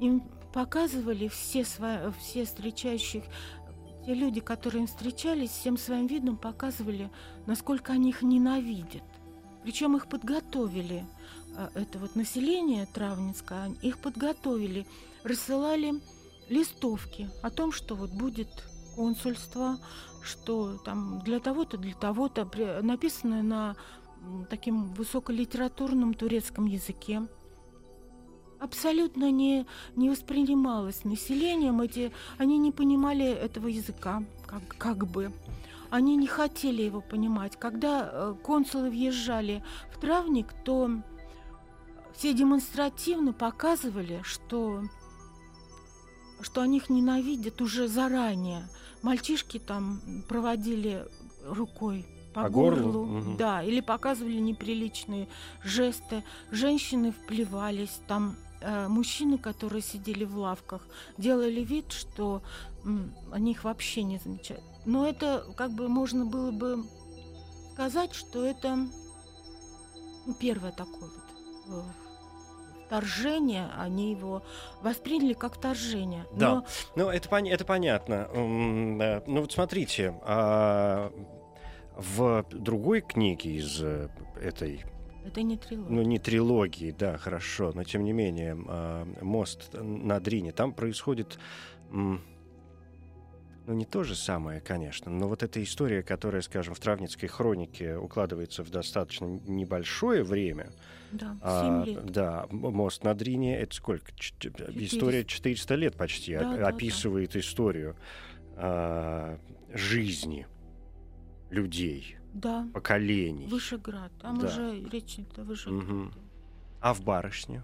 Им 0.00 0.22
показывали 0.52 1.28
все, 1.28 1.64
свои, 1.64 2.10
все 2.20 2.44
встречающих, 2.44 3.24
те 4.06 4.14
люди, 4.14 4.40
которые 4.40 4.82
им 4.82 4.86
встречались, 4.86 5.50
всем 5.50 5.76
своим 5.78 6.06
видом 6.06 6.36
показывали, 6.36 7.10
насколько 7.46 7.92
они 7.92 8.10
их 8.10 8.22
ненавидят. 8.22 9.02
Причем 9.62 9.96
их 9.96 10.08
подготовили, 10.08 11.06
а, 11.56 11.70
это 11.74 11.98
вот 11.98 12.16
население 12.16 12.86
Травницкое, 12.86 13.74
их 13.80 13.98
подготовили, 13.98 14.86
рассылали 15.22 16.00
листовки 16.50 17.30
о 17.42 17.50
том, 17.50 17.72
что 17.72 17.94
вот 17.94 18.10
будет 18.10 18.48
консульство, 18.94 19.78
что 20.22 20.76
там 20.78 21.20
для 21.24 21.40
того-то, 21.40 21.78
для 21.78 21.94
того-то, 21.94 22.48
написанное 22.82 23.42
на 23.42 23.76
таким 24.48 24.92
высоколитературном 24.94 26.14
турецком 26.14 26.66
языке. 26.66 27.26
Абсолютно 28.60 29.30
не, 29.30 29.66
не 29.96 30.08
воспринималось 30.08 31.04
населением, 31.04 31.80
эти, 31.80 32.12
они 32.38 32.56
не 32.58 32.72
понимали 32.72 33.26
этого 33.26 33.68
языка, 33.68 34.22
как, 34.46 34.62
как 34.78 35.06
бы. 35.06 35.32
Они 35.90 36.16
не 36.16 36.26
хотели 36.26 36.82
его 36.82 37.00
понимать. 37.00 37.56
Когда 37.58 38.08
э, 38.10 38.34
консулы 38.42 38.90
въезжали 38.90 39.62
в 39.92 40.00
травник, 40.00 40.52
то 40.64 40.90
все 42.16 42.32
демонстративно 42.32 43.32
показывали, 43.32 44.20
что, 44.22 44.82
что 46.40 46.62
они 46.62 46.78
их 46.78 46.88
ненавидят 46.88 47.60
уже 47.60 47.86
заранее. 47.86 48.68
Мальчишки 49.02 49.58
там 49.58 50.00
проводили 50.28 51.06
рукой 51.46 52.06
по, 52.34 52.42
По 52.42 52.48
горлу? 52.50 52.82
горлу, 52.92 53.04
Мгм. 53.06 53.36
да, 53.36 53.62
или 53.62 53.80
показывали 53.80 54.38
неприличные 54.38 55.28
жесты. 55.62 56.22
Женщины 56.50 57.12
вплевались, 57.12 58.00
там 58.08 58.36
э, 58.60 58.88
мужчины, 58.88 59.38
которые 59.38 59.82
сидели 59.82 60.24
в 60.24 60.36
лавках, 60.38 60.86
делали 61.18 61.60
вид, 61.60 61.92
что 61.92 62.42
м, 62.84 63.14
они 63.32 63.52
их 63.52 63.64
вообще 63.64 64.02
не 64.02 64.18
замечают. 64.18 64.64
Но 64.84 65.06
это 65.06 65.44
как 65.56 65.70
бы 65.72 65.88
можно 65.88 66.24
было 66.26 66.50
бы 66.50 66.84
сказать, 67.72 68.14
что 68.14 68.44
это 68.44 68.76
ну, 70.26 70.34
первое 70.40 70.72
такое 70.72 71.10
вот 71.10 71.24
э, 71.68 71.82
вторжение, 72.86 73.70
они 73.78 74.10
его 74.12 74.42
восприняли 74.82 75.32
как 75.34 75.56
вторжение. 75.56 76.26
Да. 76.34 76.54
Но 76.54 76.64
Ну, 76.96 77.08
это, 77.10 77.28
пон- 77.28 77.48
это 77.48 77.64
понятно. 77.64 78.28
Ну, 78.34 79.40
вот 79.40 79.52
смотрите, 79.52 80.14
а, 80.22 81.10
в 81.96 82.44
другой 82.52 83.00
книге 83.00 83.56
из 83.56 83.80
э, 83.82 84.08
этой, 84.40 84.84
это 85.24 85.42
не 85.42 85.56
трилогия. 85.56 85.90
ну, 85.94 86.02
не 86.02 86.18
трилогии, 86.18 86.90
да, 86.96 87.16
хорошо, 87.18 87.72
но 87.74 87.84
тем 87.84 88.04
не 88.04 88.12
менее, 88.12 88.56
а, 88.68 89.06
«Мост 89.22 89.70
над 89.72 90.26
Рине», 90.28 90.52
там 90.52 90.72
происходит 90.72 91.38
ну, 93.66 93.72
не 93.72 93.86
то 93.86 94.04
же 94.04 94.14
самое, 94.14 94.60
конечно, 94.60 95.10
но 95.10 95.26
вот 95.26 95.42
эта 95.42 95.62
история, 95.62 96.02
которая, 96.02 96.42
скажем, 96.42 96.74
в 96.74 96.80
Травницкой 96.80 97.30
хронике 97.30 97.96
укладывается 97.96 98.62
в 98.62 98.68
достаточно 98.70 99.24
небольшое 99.24 100.22
время, 100.22 100.70
Да, 101.12 101.38
а, 101.40 101.84
7 101.86 101.94
лет. 101.94 102.04
да, 102.10 102.46
мост 102.50 103.04
на 103.04 103.14
Дрине, 103.14 103.56
это 103.58 103.74
сколько? 103.74 104.12
Ч- 104.16 104.34
ч- 104.38 104.50
История 104.74 105.24
400 105.24 105.74
лет 105.76 105.96
почти 105.96 106.36
Да, 106.36 106.40
оп- 106.50 106.56
да, 106.56 106.56
да. 106.62 106.68
описывает 106.68 107.36
историю 107.36 107.96
а, 108.56 109.38
жизни 109.72 110.46
людей, 111.54 112.16
Да, 112.34 112.68
поколений. 112.74 113.46
Вышеград. 113.46 114.12
Там 114.20 114.38
Да. 114.38 114.46
уже 114.48 114.80
речь 114.90 115.14
идет 115.18 115.38
о 115.38 115.44
Вышеграде. 115.44 115.84
Мгм. 115.92 116.12
А 116.80 116.92
в 116.92 117.02
барышне? 117.02 117.62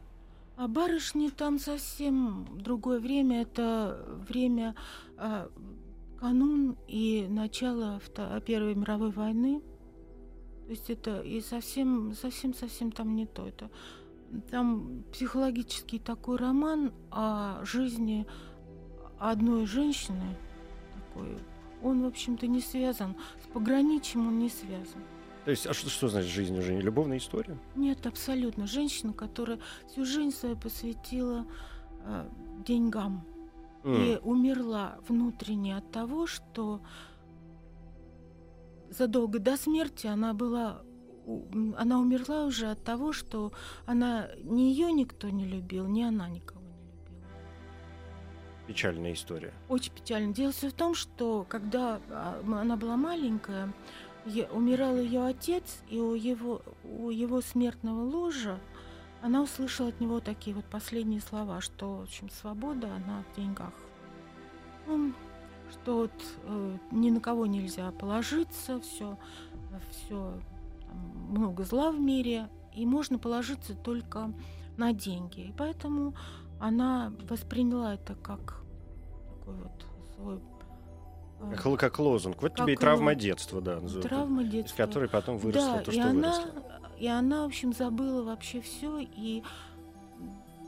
А 0.57 0.68
барышни 0.68 1.28
там 1.28 1.59
совсем 1.59 2.47
другое 2.62 3.01
время. 3.01 3.43
Это 3.43 4.05
время 4.28 4.74
а, 5.16 5.51
канун 6.18 6.76
и 6.86 7.26
начало 7.28 8.01
Первой 8.47 8.74
мировой 8.74 9.11
войны. 9.11 9.61
То 10.66 10.70
есть 10.70 10.88
это 10.91 11.20
и 11.20 11.41
совсем, 11.41 12.14
совсем, 12.14 12.55
совсем 12.55 12.93
там 12.93 13.16
не 13.16 13.26
то. 13.26 13.47
Это 13.49 13.70
там 14.51 15.03
психологический 15.12 15.99
такой 15.99 16.36
роман 16.36 16.93
о 17.11 17.64
жизни 17.64 18.26
одной 19.18 19.66
женщины. 19.66 20.36
Такой. 20.95 21.38
Он, 21.83 22.03
в 22.03 22.07
общем-то, 22.07 22.47
не 22.47 22.61
связан. 22.61 23.16
С 23.43 23.47
пограничьем 23.53 24.28
он 24.28 24.39
не 24.39 24.49
связан. 24.49 25.03
То 25.45 25.51
есть, 25.51 25.66
а 25.66 25.72
что, 25.72 25.89
что 25.89 26.09
значит 26.09 26.31
жизнь 26.31 26.57
уже? 26.59 26.74
не 26.74 26.81
Любовная 26.81 27.18
история? 27.18 27.59
Нет, 27.74 28.07
абсолютно. 28.07 28.66
Женщина, 28.66 29.12
которая 29.12 29.59
всю 29.89 30.05
жизнь 30.05 30.37
свою 30.37 30.57
посвятила 30.57 31.47
э, 32.05 32.28
деньгам 32.66 33.24
М, 33.83 33.95
и 33.95 34.18
умерла 34.18 34.99
внутренне 35.09 35.76
от 35.76 35.91
того, 35.91 36.26
что 36.26 36.83
задолго 38.91 39.39
до 39.39 39.57
смерти 39.57 40.07
она 40.07 40.35
была, 40.35 40.83
она 41.76 41.99
умерла 41.99 42.45
уже 42.45 42.66
от 42.66 42.85
того, 42.85 43.12
что 43.12 43.53
она 43.87 44.28
ни 44.43 44.62
ее 44.62 44.93
никто 44.93 45.31
не 45.31 45.47
любил, 45.47 45.87
ни 45.87 46.03
она 46.03 46.28
никого 46.28 46.60
не. 46.60 46.60
Печальная 48.71 49.14
история. 49.14 49.53
Очень 49.68 49.93
печально. 49.93 50.33
Дело 50.33 50.53
все 50.53 50.68
в 50.68 50.73
том, 50.73 50.95
что 50.95 51.45
когда 51.49 51.99
а, 52.09 52.41
она 52.47 52.77
была 52.77 52.97
маленькая, 52.97 53.73
умирал 54.53 54.97
ее 54.97 55.27
отец, 55.27 55.83
и 55.89 55.99
у 55.99 56.14
его, 56.14 56.62
у 56.85 57.11
его 57.11 57.41
смертного 57.41 58.05
ложа 58.05 58.61
она 59.23 59.43
услышала 59.43 59.89
от 59.89 60.01
него 60.01 60.21
такие 60.21 60.55
вот 60.55 60.66
последние 60.66 61.21
слова, 61.21 61.61
что, 61.61 61.97
в 61.97 62.03
общем, 62.03 62.31
свобода, 62.31 62.95
она 62.95 63.25
в 63.25 63.37
деньгах. 63.37 63.73
Ну, 64.87 65.14
что 65.73 65.97
вот 66.03 66.12
э, 66.45 66.77
ни 66.93 67.11
на 67.11 67.18
кого 67.18 67.47
нельзя 67.47 67.91
положиться, 67.91 68.81
все, 68.83 69.18
все 69.91 70.41
много 71.29 71.64
зла 71.64 71.91
в 71.91 71.99
мире, 71.99 72.49
и 72.73 72.87
можно 72.87 73.18
положиться 73.18 73.75
только 73.75 74.33
на 74.77 74.93
деньги. 74.93 75.41
И 75.41 75.55
поэтому 75.59 76.14
она 76.61 77.13
восприняла 77.29 77.95
это 77.95 78.15
как 78.15 78.63
такой 79.39 79.55
вот 79.55 79.87
свой 80.15 80.41
э, 81.41 81.57
Как, 81.57 81.81
как 81.81 81.99
лозунг. 81.99 82.41
Вот 82.43 82.53
Как 82.55 82.65
тебе 82.65 82.75
и 82.75 82.77
травма 82.77 83.15
детства, 83.15 83.61
да, 83.61 83.81
травма 84.03 84.43
из 84.45 84.51
детства. 84.51 84.77
которой 84.87 85.09
потом 85.09 85.39
выросла 85.39 85.79
да, 85.79 85.83
то, 85.83 85.91
и 85.91 85.95
что 85.95 86.03
она, 86.11 86.13
выросло. 86.33 86.63
и 86.99 87.07
она, 87.07 87.43
в 87.43 87.47
общем, 87.47 87.73
забыла 87.73 88.23
вообще 88.23 88.61
все 88.61 88.99
и 89.01 89.43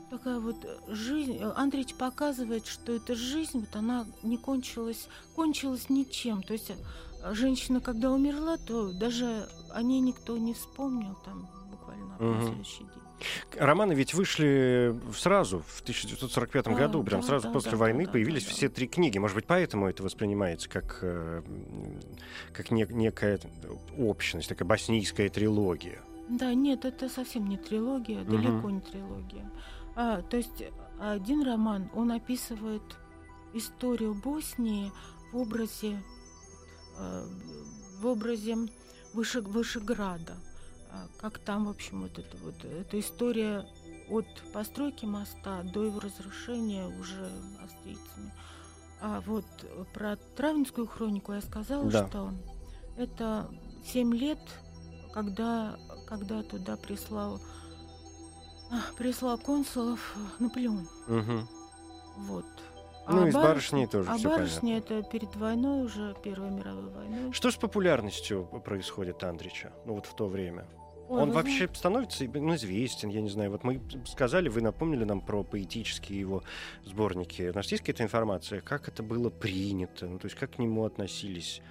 такая 0.09 0.39
вот 0.39 0.57
жизнь. 0.87 1.39
Андрич 1.55 1.93
показывает, 1.95 2.65
что 2.67 2.91
эта 2.93 3.15
жизнь, 3.15 3.59
вот 3.59 3.75
она 3.75 4.05
не 4.23 4.37
кончилась, 4.37 5.07
кончилась 5.35 5.89
ничем. 5.89 6.43
То 6.43 6.53
есть 6.53 6.71
э, 6.71 7.33
женщина, 7.33 7.79
когда 7.79 8.11
умерла, 8.11 8.57
то 8.57 8.91
даже 8.93 9.47
о 9.71 9.81
ней 9.81 9.99
никто 10.01 10.37
не 10.37 10.53
вспомнил 10.53 11.15
там 11.25 11.47
буквально 11.71 12.17
на 12.19 12.25
Мгм. 12.25 12.43
следующий 12.47 12.83
день. 12.83 13.02
Романы 13.57 13.93
ведь 13.93 14.13
вышли 14.13 14.99
сразу, 15.15 15.59
в 15.67 15.81
1945 15.81 16.65
Да, 16.65 16.71
году, 16.73 17.03
прям 17.03 17.21
да, 17.21 17.27
сразу 17.27 17.47
да, 17.47 17.53
после 17.53 17.71
да, 17.71 17.77
войны 17.77 18.01
да, 18.01 18.05
да, 18.07 18.11
появились 18.13 18.43
да, 18.43 18.49
да. 18.49 18.55
все 18.55 18.69
три 18.69 18.87
книги. 18.87 19.17
Может 19.17 19.35
быть, 19.35 19.45
поэтому 19.45 19.87
это 19.87 20.03
воспринимается 20.03 20.67
как, 20.69 20.99
э, 21.01 21.41
как 22.51 22.71
не- 22.71 22.87
некая 22.89 23.39
общность, 23.97 24.49
такая 24.49 24.67
боснийская 24.67 25.29
трилогия. 25.29 26.01
Да, 26.29 26.53
нет, 26.53 26.85
это 26.85 27.09
совсем 27.09 27.47
не 27.47 27.57
трилогия, 27.57 28.19
Мгм. 28.21 28.29
далеко 28.31 28.69
не 28.71 28.81
трилогия. 28.81 29.49
А, 29.95 30.21
то 30.23 30.37
есть 30.37 30.63
один 30.99 31.43
роман, 31.43 31.89
он 31.93 32.11
описывает 32.11 32.81
историю 33.53 34.15
Боснии 34.15 34.91
в 35.31 35.37
образе, 35.37 36.01
э, 36.97 37.25
в 38.01 38.07
образе 38.07 38.57
Выше, 39.13 39.41
Вышеграда. 39.41 40.35
А, 40.93 41.07
Как 41.19 41.39
там, 41.39 41.65
в 41.65 41.69
общем, 41.69 42.03
вот 42.03 42.19
это 42.19 42.37
вот, 42.37 42.63
эта 42.63 42.99
история 42.99 43.65
от 44.09 44.27
постройки 44.53 45.05
моста 45.05 45.63
до 45.63 45.83
его 45.83 45.99
разрушения 45.99 46.85
уже 46.99 47.29
австрийцами. 47.63 48.31
А 49.01 49.21
вот 49.21 49.45
про 49.93 50.15
Травинскую 50.37 50.87
хронику 50.87 51.33
я 51.33 51.41
сказала, 51.41 51.89
Да. 51.89 52.07
что 52.07 52.31
это 52.95 53.49
семь 53.85 54.13
лет, 54.13 54.39
когда, 55.13 55.77
когда 56.07 56.43
туда 56.43 56.77
прислал, 56.77 57.41
а, 58.71 58.81
прислал 58.97 59.37
консулов 59.39 60.15
Наполеон. 60.39 60.87
Мгм. 61.07 61.47
Вот. 62.17 62.45
Ну, 63.07 63.23
А 63.23 63.27
и 63.27 63.31
с 63.31 63.33
барышней 63.33 63.87
тоже 63.87 64.09
А 64.09 64.17
барышня 64.17 64.77
это 64.77 65.03
перед 65.03 65.35
войной 65.35 65.83
уже, 65.83 66.15
Первой 66.23 66.51
мировой 66.51 66.89
войной. 66.91 67.33
Что 67.33 67.51
с 67.51 67.55
популярностью 67.55 68.45
происходит 68.63 69.23
Андрича? 69.23 69.73
Ну 69.85 69.95
вот 69.95 70.05
в 70.05 70.15
то 70.15 70.27
время. 70.27 70.65
Ой, 71.09 71.21
Он 71.21 71.29
вы 71.29 71.35
вообще 71.35 71.69
становится 71.73 72.23
ну, 72.25 72.55
известен, 72.55 73.09
я 73.09 73.21
не 73.21 73.29
знаю. 73.29 73.51
Вот 73.51 73.63
мы 73.63 73.81
сказали, 74.05 74.49
вы 74.49 74.61
напомнили 74.61 75.03
нам 75.03 75.21
про 75.21 75.43
поэтические 75.43 76.19
его 76.19 76.43
сборники. 76.85 77.49
У 77.49 77.53
нас 77.53 77.71
есть 77.71 77.83
какая-то 77.83 78.03
информация, 78.03 78.61
как 78.61 78.87
это 78.87 79.03
было 79.03 79.29
принято? 79.29 80.07
Ну, 80.07 80.19
то 80.19 80.25
есть 80.25 80.37
как 80.37 80.51
к 80.51 80.59
нему 80.59 80.85
относились, 80.85 81.61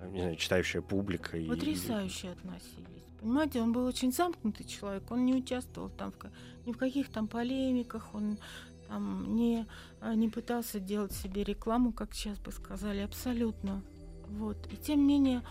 э, 0.00 0.10
не 0.10 0.20
знаю, 0.20 0.36
читающая 0.36 0.82
публика? 0.82 1.36
и- 1.36 1.48
Потрясающе 1.48 2.30
относились. 2.30 3.04
Понимаете, 3.20 3.62
он 3.62 3.72
был 3.72 3.86
очень 3.86 4.12
замкнутый 4.12 4.66
человек, 4.66 5.10
он 5.10 5.24
не 5.24 5.34
участвовал 5.34 5.88
там 5.88 6.12
в, 6.12 6.66
ни 6.66 6.72
в 6.72 6.76
каких 6.76 7.08
там 7.08 7.26
полемиках, 7.26 8.14
он 8.14 8.38
там 8.86 9.34
не, 9.34 9.66
а, 10.00 10.14
не 10.14 10.28
пытался 10.28 10.78
делать 10.78 11.12
себе 11.12 11.42
рекламу, 11.42 11.92
как 11.92 12.12
сейчас 12.12 12.38
бы 12.38 12.52
сказали, 12.52 13.00
абсолютно. 13.00 13.82
Вот. 14.28 14.56
И 14.70 14.76
тем 14.76 15.06
не 15.06 15.18
менее, 15.18 15.42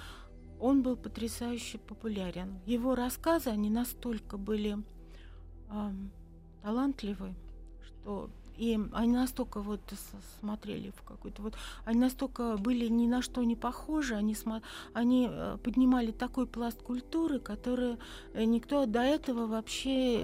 он 0.63 0.81
был 0.81 0.95
потрясающе 0.95 1.77
популярен. 1.77 2.57
Его 2.65 2.95
рассказы, 2.95 3.49
они 3.49 3.69
настолько 3.69 4.37
были 4.37 4.77
ам, 5.67 6.09
талантливы, 6.61 7.35
что 7.85 8.29
и 8.57 8.79
они 8.93 9.13
настолько 9.13 9.61
вот 9.61 9.81
смотрели 10.39 10.91
в 10.95 11.01
какой-то 11.03 11.41
вот, 11.41 11.55
они 11.85 11.99
настолько 11.99 12.57
были 12.57 12.87
ни 12.87 13.07
на 13.07 13.21
что 13.21 13.43
не 13.43 13.55
похожи, 13.55 14.15
они, 14.15 14.33
смо- 14.33 14.61
они 14.93 15.27
э, 15.31 15.57
поднимали 15.63 16.11
такой 16.11 16.45
пласт 16.47 16.81
культуры, 16.81 17.39
который 17.39 17.97
э, 18.33 18.43
никто 18.43 18.85
до 18.85 19.01
этого 19.01 19.47
вообще, 19.47 20.17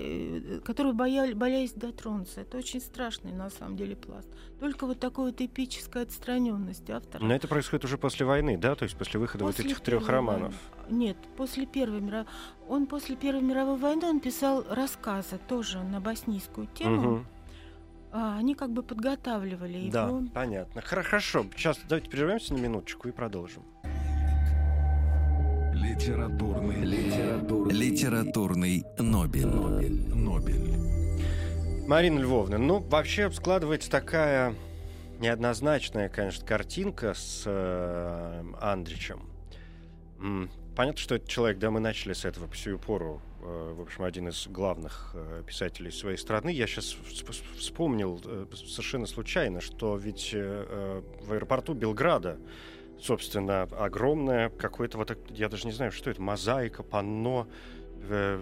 э, 0.57 0.59
который 0.63 0.93
бояли, 0.93 1.33
боялись 1.33 1.73
дотронуться. 1.73 2.41
Это 2.41 2.57
очень 2.57 2.81
страшный 2.81 3.31
на 3.31 3.49
самом 3.49 3.77
деле 3.77 3.95
пласт. 3.95 4.27
Только 4.59 4.85
вот 4.85 4.99
такой 4.99 5.31
вот 5.31 5.41
эпическая 5.41 6.03
отстраненность 6.03 6.89
автора. 6.89 7.23
Но 7.23 7.33
это 7.33 7.47
происходит 7.47 7.85
уже 7.85 7.97
после 7.97 8.25
войны, 8.25 8.57
да? 8.57 8.75
То 8.75 8.83
есть 8.83 8.97
после 8.97 9.19
выхода 9.19 9.45
вот 9.45 9.55
После 9.55 9.71
этих 9.71 9.79
трех 9.81 10.07
романов. 10.07 10.53
войны. 10.87 11.05
Нет, 11.05 11.17
после 11.37 11.65
Первой 11.65 12.01
мировой. 12.01 12.25
Он 12.67 12.85
после 12.85 13.15
Первой 13.15 13.41
мировой 13.41 13.77
войны 13.77 14.05
он 14.07 14.19
писал 14.19 14.65
рассказы 14.69 15.39
тоже 15.47 15.81
на 15.83 15.99
боснийскую 16.01 16.67
тему. 16.67 17.11
Мгм. 17.11 17.25
А, 18.11 18.37
они 18.37 18.55
как 18.55 18.71
бы 18.71 18.81
подготавливали 18.83 19.89
Да, 19.91 20.07
его. 20.07 20.23
понятно. 20.33 20.81
Хор- 20.81 21.03
Хорошо, 21.03 21.45
сейчас 21.55 21.79
давайте 21.87 22.09
прервемся 22.09 22.53
на 22.53 22.57
минуточку 22.57 23.07
и 23.07 23.11
продолжим. 23.11 23.63
Литературный, 25.73 26.81
литературный, 26.83 27.73
Литературный 27.73 28.83
Нобель. 28.97 29.45
Нобель. 29.47 30.13
Нобель. 30.15 31.87
Марина 31.87 32.19
Львовна, 32.19 32.57
ну, 32.57 32.79
вообще 32.79 33.31
складывается 33.31 33.89
такая 33.89 34.55
неоднозначная, 35.19 36.09
конечно, 36.09 36.45
картинка 36.45 37.13
с 37.13 37.43
э, 37.45 38.43
Андричем. 38.61 39.21
Понятно, 40.75 40.99
что 40.99 41.15
это 41.15 41.27
человек, 41.27 41.59
да, 41.59 41.71
мы 41.71 41.79
начали 41.79 42.13
с 42.13 42.25
этого 42.25 42.47
по 42.47 42.55
сию 42.55 42.77
пору, 42.79 43.21
в 43.41 43.81
общем, 43.81 44.03
один 44.03 44.27
из 44.27 44.47
главных 44.47 45.11
э, 45.13 45.43
писателей 45.45 45.91
своей 45.91 46.17
страны. 46.17 46.49
Я 46.49 46.67
сейчас 46.67 46.95
вспомнил 47.57 48.21
э, 48.23 48.45
совершенно 48.53 49.05
случайно, 49.05 49.61
что 49.61 49.95
ведь 49.95 50.31
э, 50.33 50.65
э, 50.67 51.01
в 51.21 51.33
аэропорту 51.33 51.73
Белграда, 51.73 52.37
собственно, 52.99 53.63
огромное 53.63 54.49
какое-то 54.49 54.97
вот, 54.97 55.17
я 55.29 55.49
даже 55.49 55.65
не 55.67 55.73
знаю, 55.73 55.91
что 55.91 56.09
это, 56.09 56.21
мозаика, 56.21 56.83
панно, 56.83 57.47
э, 58.09 58.41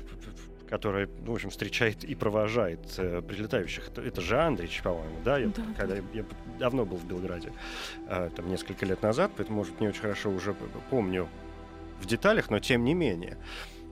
который, 0.67 1.07
ну, 1.25 1.31
в 1.31 1.35
общем, 1.35 1.49
встречает 1.49 2.03
и 2.03 2.13
провожает 2.15 2.79
э, 2.97 3.21
прилетающих. 3.21 3.87
Это, 3.89 4.01
это 4.01 4.21
же 4.21 4.39
Андрич, 4.39 4.81
по-моему, 4.83 5.17
да? 5.23 5.37
Я, 5.37 5.47
Да, 5.47 5.63
когда 5.77 5.95
да. 5.95 6.01
я, 6.13 6.25
давно 6.59 6.85
был 6.85 6.97
в 6.97 7.05
Белграде, 7.05 7.53
э, 8.07 8.29
там 8.35 8.49
несколько 8.49 8.85
лет 8.85 9.01
назад, 9.01 9.31
поэтому, 9.37 9.59
может, 9.59 9.79
не 9.79 9.87
очень 9.87 10.01
хорошо 10.01 10.29
уже 10.29 10.55
помню 10.89 11.27
в 12.01 12.05
деталях, 12.05 12.49
но 12.49 12.59
тем 12.59 12.83
не 12.83 12.93
менее. 12.93 13.37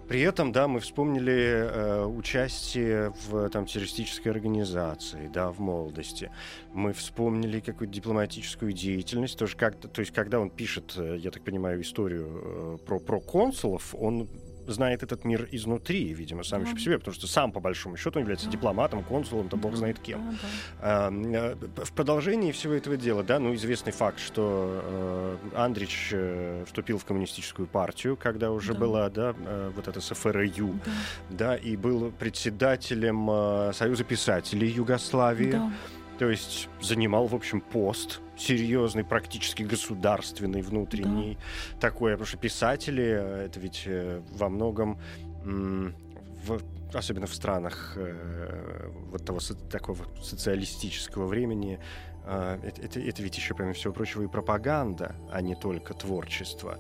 При 0.08 0.22
этом, 0.22 0.52
да, 0.52 0.68
мы 0.68 0.80
вспомнили 0.82 1.34
э, 1.34 2.06
участие 2.06 3.12
в 3.28 3.50
там, 3.50 3.66
террористической 3.66 4.32
организации, 4.32 5.30
да, 5.34 5.50
в 5.50 5.60
молодости. 5.60 6.32
Мы 6.74 6.94
вспомнили 6.94 7.60
какую-то 7.60 7.94
дипломатическую 7.94 8.72
деятельность. 8.72 9.38
Тоже 9.38 9.58
как 9.58 9.76
то 9.78 10.00
есть, 10.00 10.12
когда 10.14 10.40
он 10.40 10.52
пишет, 10.52 10.94
э, 10.98 11.18
я 11.20 11.32
так 11.32 11.44
понимаю, 11.44 11.82
историю 11.82 12.28
э, 12.30 12.78
про, 12.86 13.00
про 13.00 13.20
консулов, 13.20 13.96
он 13.98 14.28
знает 14.68 15.04
этот 15.04 15.26
мир 15.26 15.48
изнутри, 15.52 16.14
видимо, 16.14 16.44
сам 16.44 16.62
Да. 16.62 16.66
еще 16.68 16.76
по 16.76 16.82
себе, 16.82 16.98
потому 17.00 17.16
что 17.16 17.28
сам, 17.28 17.52
по 17.52 17.60
большому 17.60 17.98
счету, 17.98 18.20
он 18.20 18.24
является 18.24 18.50
дипломатом, 18.50 19.04
консулом, 19.04 19.50
то 19.50 19.58
бог 19.58 19.76
знает 19.76 20.00
кем. 20.00 20.38
э, 20.82 21.56
В 21.84 21.92
продолжении 21.94 22.52
всего 22.52 22.74
этого 22.74 22.98
дела, 22.98 23.24
да, 23.24 23.40
ну, 23.40 23.54
известный 23.56 23.92
факт, 23.92 24.20
что 24.20 24.82
э, 24.84 25.38
Андрич 25.56 26.10
э, 26.12 26.64
вступил 26.66 26.98
в 26.98 27.06
коммунистическую 27.06 27.68
партию, 27.68 28.18
когда 28.18 28.52
уже 28.52 28.74
Да. 28.74 28.80
была, 28.80 29.10
да, 29.10 29.36
вот 29.76 29.88
эта 29.88 30.02
СФРЮ, 30.02 30.74
Да, 30.86 30.92
да, 31.30 31.56
и 31.56 31.76
был 31.78 32.12
председателем 32.12 33.74
Союза 33.74 34.04
писателей 34.04 34.68
Югославии, 34.70 35.52
да. 35.52 35.72
То 36.18 36.30
есть 36.30 36.70
занимал, 36.82 37.28
в 37.28 37.36
общем, 37.36 37.62
пост 37.62 38.22
серьезный, 38.38 39.04
практически 39.04 39.64
государственный, 39.64 40.62
внутренний 40.62 41.38
такой, 41.80 42.12
потому 42.12 42.26
что 42.28 42.38
писатели, 42.38 43.04
э, 43.04 43.46
это 43.46 43.60
ведь 43.60 43.84
э, 43.86 44.22
во 44.32 44.50
многом 44.50 44.98
в- 45.44 46.62
особенно 46.94 47.28
в 47.28 47.34
странах 47.34 47.94
э, 47.98 48.90
вот 49.12 49.26
того 49.26 49.40
такого 49.70 50.06
социалистического 50.22 51.26
времени, 51.28 51.80
это, 52.26 52.82
это- 52.82 53.00
это 53.00 53.22
ведь 53.22 53.38
еще, 53.38 53.54
помимо 53.54 53.74
всего 53.74 53.94
прочего, 53.94 54.24
и 54.24 54.28
пропаганда, 54.28 55.16
а 55.32 55.42
не 55.42 55.54
только 55.56 55.94
творчество. 55.94 56.80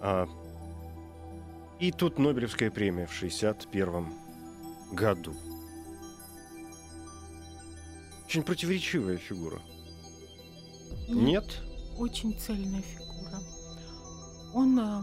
А, 0.00 0.26
и 1.78 1.92
тут 1.92 2.18
Нобелевская 2.18 2.70
премия 2.70 3.06
в 3.06 3.12
61 3.12 4.06
году. 4.92 5.34
Очень 8.30 8.44
противоречивая 8.44 9.16
фигура. 9.16 9.60
Нет? 11.08 11.60
Очень 11.98 12.38
цельная 12.38 12.80
фигура. 12.80 13.40
Он, 14.54 14.78
э, 14.78 15.02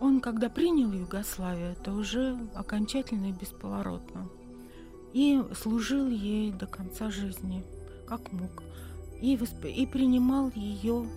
он 0.00 0.20
когда 0.20 0.50
принял 0.50 0.92
Югославию, 0.92 1.72
это 1.72 1.92
уже 1.92 2.36
окончательно 2.54 3.30
и 3.30 3.32
бесповоротно. 3.32 4.28
И 5.14 5.42
служил 5.54 6.06
ей 6.06 6.52
до 6.52 6.66
конца 6.66 7.10
жизни, 7.10 7.64
как 8.06 8.30
мог. 8.32 8.62
И, 9.18 9.34
восп- 9.36 9.66
и 9.66 9.86
принимал 9.86 10.52
ее. 10.54 11.08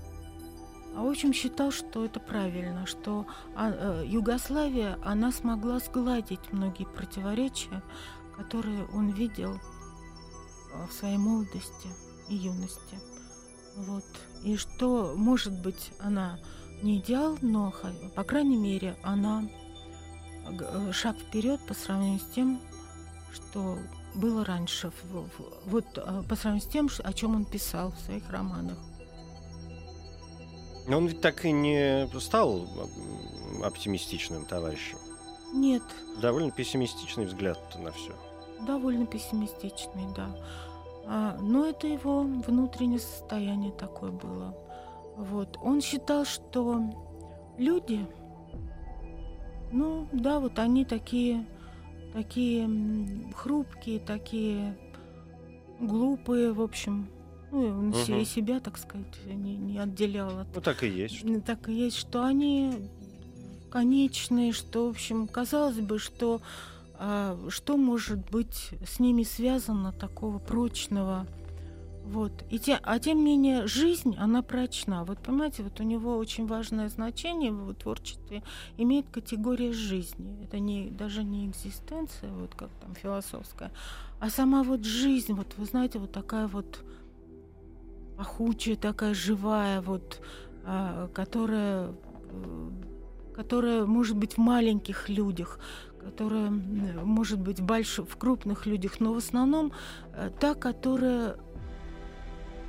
А 0.96 1.04
в 1.04 1.10
общем 1.10 1.34
считал, 1.34 1.72
что 1.72 2.06
это 2.06 2.22
правильно, 2.22 2.86
что 2.86 3.26
а, 3.58 3.72
э, 3.72 4.06
Югославия, 4.08 4.98
она 5.04 5.34
смогла 5.34 5.80
сгладить 5.80 6.54
многие 6.54 6.86
противоречия, 6.86 7.84
которые 8.36 8.86
он 8.94 9.12
видел 9.12 9.54
э, 9.54 10.88
в 10.88 10.94
своей 10.94 11.18
молодости 11.18 11.90
и 12.30 12.36
юности. 12.36 13.00
Вот. 13.76 14.06
И 14.44 14.58
что, 14.58 15.14
может 15.16 15.54
быть, 15.62 15.92
она 16.00 16.40
не 16.82 17.00
идеал, 17.00 17.38
но, 17.42 17.74
по 18.16 18.24
крайней 18.24 18.58
мере, 18.58 18.98
она 19.04 19.44
э, 20.48 20.92
шаг 20.92 21.18
вперед 21.18 21.60
по 21.68 21.74
сравнению 21.74 22.20
с 22.20 22.34
тем, 22.34 22.62
что 23.34 23.78
было 24.14 24.46
раньше, 24.46 24.92
вот 25.66 25.86
э, 25.98 26.24
по 26.28 26.36
сравнению 26.36 26.70
с 26.70 26.72
тем, 26.72 26.90
о 27.04 27.14
чем 27.14 27.36
он 27.36 27.46
писал 27.46 27.92
в 27.92 28.00
своих 28.00 28.30
романах. 28.30 28.78
Но 30.88 30.98
он 30.98 31.08
ведь 31.08 31.22
так 31.22 31.44
и 31.46 31.52
не 31.52 32.08
стал 32.20 32.68
оптимистичным 33.64 34.46
товарищем. 34.46 34.98
Нет, 35.56 35.84
Довольно 36.22 36.52
пессимистичный 36.52 37.26
взгляд 37.26 37.60
на 37.80 37.92
все. 37.92 38.12
довольно 38.68 39.06
пессимистичный, 39.06 40.04
да. 40.16 40.36
А, 41.08 41.38
но 41.40 41.66
это 41.66 41.88
его 41.88 42.22
внутреннее 42.22 43.00
состояние 43.00 43.72
такое 43.72 44.12
было. 44.12 44.56
Вот. 45.18 45.58
Он 45.64 45.82
считал, 45.82 46.26
что 46.26 46.82
люди, 47.58 48.06
ну 49.72 50.08
да, 50.12 50.40
вот 50.40 50.60
они 50.60 50.84
такие, 50.84 51.46
такие 52.14 52.70
хрупкие, 53.36 54.00
такие 54.00 54.78
глупые, 55.80 56.52
в 56.54 56.62
общем. 56.62 57.08
Ну, 57.52 57.66
и 57.68 57.72
он 58.12 58.20
и 58.20 58.26
себя, 58.26 58.60
так 58.60 58.78
сказать, 58.78 59.16
не, 59.26 59.56
не 59.56 59.78
отделял 59.78 60.40
от 60.40 60.48
Ну 60.54 60.62
так 60.62 60.84
и 60.84 60.90
есть. 60.90 61.24
Ну, 61.24 61.40
Так 61.42 61.70
и 61.70 61.74
есть, 61.74 61.96
что 61.98 62.26
они 62.26 62.90
конечные, 63.76 64.54
что, 64.54 64.88
в 64.88 64.92
общем, 64.92 65.28
казалось 65.28 65.82
бы, 65.82 66.00
что 66.00 66.40
а, 66.98 67.38
что 67.50 67.76
может 67.76 68.20
быть 68.30 68.70
с 68.88 69.02
ними 69.02 69.24
связано 69.24 69.92
такого 69.92 70.40
прочного. 70.40 71.28
Вот. 72.06 72.32
И 72.50 72.58
те, 72.58 72.80
а 72.82 73.00
тем 73.00 73.18
не 73.18 73.24
менее, 73.26 73.68
жизнь, 73.68 74.16
она 74.18 74.42
прочна. 74.44 75.04
Вот 75.04 75.20
понимаете, 75.20 75.62
вот 75.62 75.78
у 75.82 75.84
него 75.84 76.16
очень 76.16 76.48
важное 76.48 76.88
значение 76.88 77.52
в 77.52 77.64
его 77.64 77.74
творчестве 77.74 78.44
имеет 78.78 79.10
категория 79.10 79.74
жизни. 79.74 80.38
Это 80.46 80.60
не, 80.60 80.90
даже 80.90 81.26
не 81.26 81.48
экзистенция, 81.48 82.32
вот 82.32 82.56
как 82.56 82.70
там 82.80 82.96
философская, 82.96 83.74
а 84.22 84.30
сама 84.30 84.64
вот 84.64 84.86
жизнь, 84.86 85.34
вот 85.34 85.48
вы 85.58 85.66
знаете, 85.66 86.00
вот 86.00 86.14
такая 86.14 86.48
вот 86.48 86.80
пахучая, 88.16 88.78
такая 88.78 89.14
живая, 89.14 89.82
вот, 89.82 90.22
а, 90.64 91.10
которая, 91.14 91.92
э, 92.30 92.70
которая 93.36 93.86
может 93.86 94.16
быть 94.16 94.34
в 94.34 94.38
маленьких 94.38 95.10
людях, 95.10 95.60
которая 96.00 96.50
может 96.50 97.40
быть 97.40 97.60
в, 97.60 97.66
больших, 97.66 98.08
в 98.08 98.16
крупных 98.18 98.66
людях, 98.66 99.00
но 99.00 99.14
в 99.14 99.18
основном 99.18 99.74
э, 100.14 100.30
та, 100.40 100.54
которая, 100.54 101.38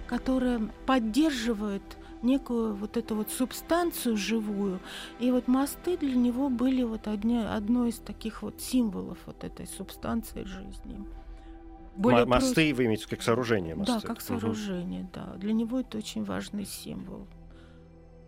которая 0.09 0.61
поддерживает 0.87 1.83
некую 2.23 2.75
вот 2.75 2.97
эту 2.97 3.15
вот 3.15 3.31
субстанцию 3.31 4.17
живую. 4.17 4.81
И 5.21 5.31
вот 5.31 5.47
мосты 5.49 5.97
для 5.97 6.17
него 6.17 6.49
были 6.49 6.83
вот 6.83 7.07
одни, 7.07 7.39
одной 7.39 7.91
из 7.91 7.99
таких 7.99 8.43
вот 8.43 8.61
символов 8.61 9.19
вот 9.27 9.45
этой 9.45 9.67
субстанции 9.67 10.45
жизни. 10.45 11.05
Более 11.97 12.27
мосты 12.27 12.75
вы 12.75 12.87
имеете 12.87 13.09
как 13.09 13.23
сооружение 13.23 13.75
мосты? 13.75 13.95
да, 13.95 14.01
как 14.01 14.21
сооружение, 14.21 15.09
да. 15.15 15.35
Для 15.37 15.53
него 15.53 15.81
это 15.81 15.99
очень 15.99 16.25
важный 16.25 16.67
символ. 16.67 17.27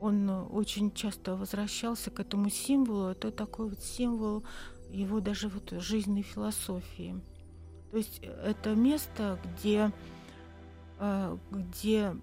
Он 0.01 0.29
э, 0.29 0.43
очень 0.43 0.93
часто 0.93 1.37
возвращался 1.37 2.11
к 2.11 2.21
этому 2.21 2.51
символу. 2.51 3.09
Это 3.09 3.31
такой 3.31 3.71
вот 3.71 3.81
символ 3.81 4.45
его 4.91 5.21
даже 5.21 5.49
вот 5.49 5.71
жизненной 5.81 6.23
философии. 6.23 7.21
То 7.91 7.97
есть 7.97 8.21
э, 8.23 8.27
это 8.27 8.75
место, 8.75 9.39
где, 9.45 9.93
э, 10.99 11.37
где 11.51 12.17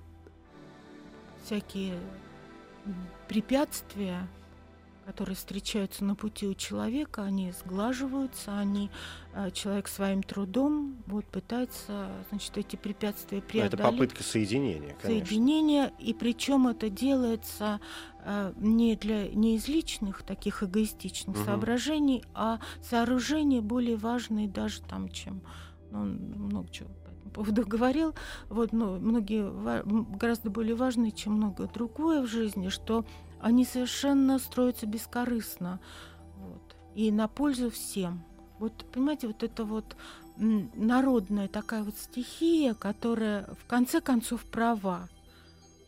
всякие 1.43 1.99
препятствия, 3.27 4.27
которые 5.05 5.35
встречаются 5.35 6.03
на 6.03 6.15
пути 6.15 6.47
у 6.47 6.53
человека, 6.55 7.23
они 7.23 7.51
сглаживаются, 7.51 8.57
они 8.57 8.89
э, 9.33 9.51
человек 9.51 9.87
своим 9.87 10.23
трудом 10.23 10.97
вот 11.05 11.25
пытается, 11.25 12.09
значит, 12.29 12.57
эти 12.57 12.75
препятствия 12.75 13.41
преодолеть. 13.41 13.73
Это 13.73 13.83
попытка 13.83 14.23
соединения, 14.23 14.95
конечно. 15.01 15.07
соединения, 15.09 15.93
и 15.99 16.13
причем 16.13 16.67
это 16.67 16.89
делается 16.89 17.79
э, 18.23 18.53
не 18.57 18.95
для 18.95 19.29
не 19.29 19.55
из 19.55 19.67
личных 19.67 20.23
таких 20.23 20.63
эгоистичных 20.63 21.37
Мгм. 21.37 21.45
соображений, 21.45 22.23
а 22.33 22.59
сооружения 22.81 23.61
более 23.61 23.97
важные 23.97 24.47
даже 24.47 24.81
там, 24.81 25.09
чем 25.09 25.41
ну, 25.91 26.03
много 26.03 26.67
чего 26.69 26.89
поводу 27.35 27.63
говорил. 27.67 28.15
Вот, 28.49 28.71
ну, 28.71 28.97
многие 28.97 29.51
гораздо 30.17 30.49
более 30.49 30.75
важные, 30.75 31.11
чем 31.11 31.33
многое 31.33 31.67
другое 31.67 32.21
в 32.21 32.27
жизни, 32.27 32.69
что 32.69 33.05
они 33.41 33.65
совершенно 33.65 34.39
строятся 34.39 34.85
бескорыстно, 34.85 35.79
вот, 36.37 36.75
и 36.95 37.11
на 37.11 37.27
пользу 37.27 37.69
всем. 37.69 38.23
Вот, 38.59 38.85
понимаете, 38.91 39.27
вот 39.27 39.43
это 39.43 39.65
вот 39.65 39.95
народная 40.37 41.47
такая 41.47 41.83
вот 41.83 41.95
стихия, 41.97 42.73
которая 42.73 43.45
в 43.59 43.65
конце 43.67 44.01
концов 44.01 44.43
права. 44.45 45.09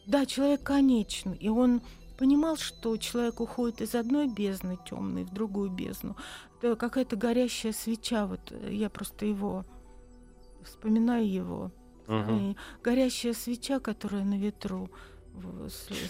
Да, 0.06 0.26
человек 0.26 0.64
конечен, 0.64 1.34
и 1.34 1.50
он 1.50 1.82
понимал, 2.18 2.56
что 2.58 2.96
человек 2.98 3.42
уходит 3.42 3.82
из 3.82 3.94
одной 3.94 4.28
бездны 4.28 4.78
темной 4.90 5.24
в 5.24 5.34
другую 5.34 5.70
бездну. 5.70 6.16
Это 6.62 6.76
какая-то 6.76 7.16
горящая 7.16 7.74
свеча, 7.74 8.26
вот 8.26 8.40
э, 8.52 8.74
я 8.74 8.90
просто 8.90 9.26
его 9.26 9.66
вспоминаю 10.64 11.30
его. 11.30 11.72
Мгм. 12.08 12.38
И 12.38 12.56
горящая 12.84 13.34
свеча, 13.34 13.80
которая 13.80 14.24
на 14.24 14.38
ветру. 14.38 14.90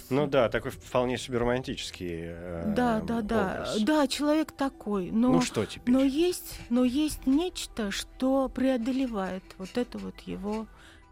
Ну 0.09 0.27
да, 0.27 0.49
такой 0.49 0.71
вполне 0.71 1.17
себе 1.17 1.37
романтический. 1.37 2.19
Э, 2.29 2.73
да, 2.75 3.01
да, 3.01 3.21
да, 3.21 3.67
да, 3.79 4.07
человек 4.07 4.51
такой. 4.51 5.11
Но, 5.11 5.31
ну 5.31 5.41
что 5.41 5.65
теперь? 5.65 5.93
Но 5.93 6.03
есть, 6.03 6.59
но 6.69 6.83
есть 6.83 7.25
нечто, 7.25 7.91
что 7.91 8.49
преодолевает 8.49 9.43
вот 9.57 9.77
это 9.77 9.97
вот 9.97 10.19
его 10.21 10.67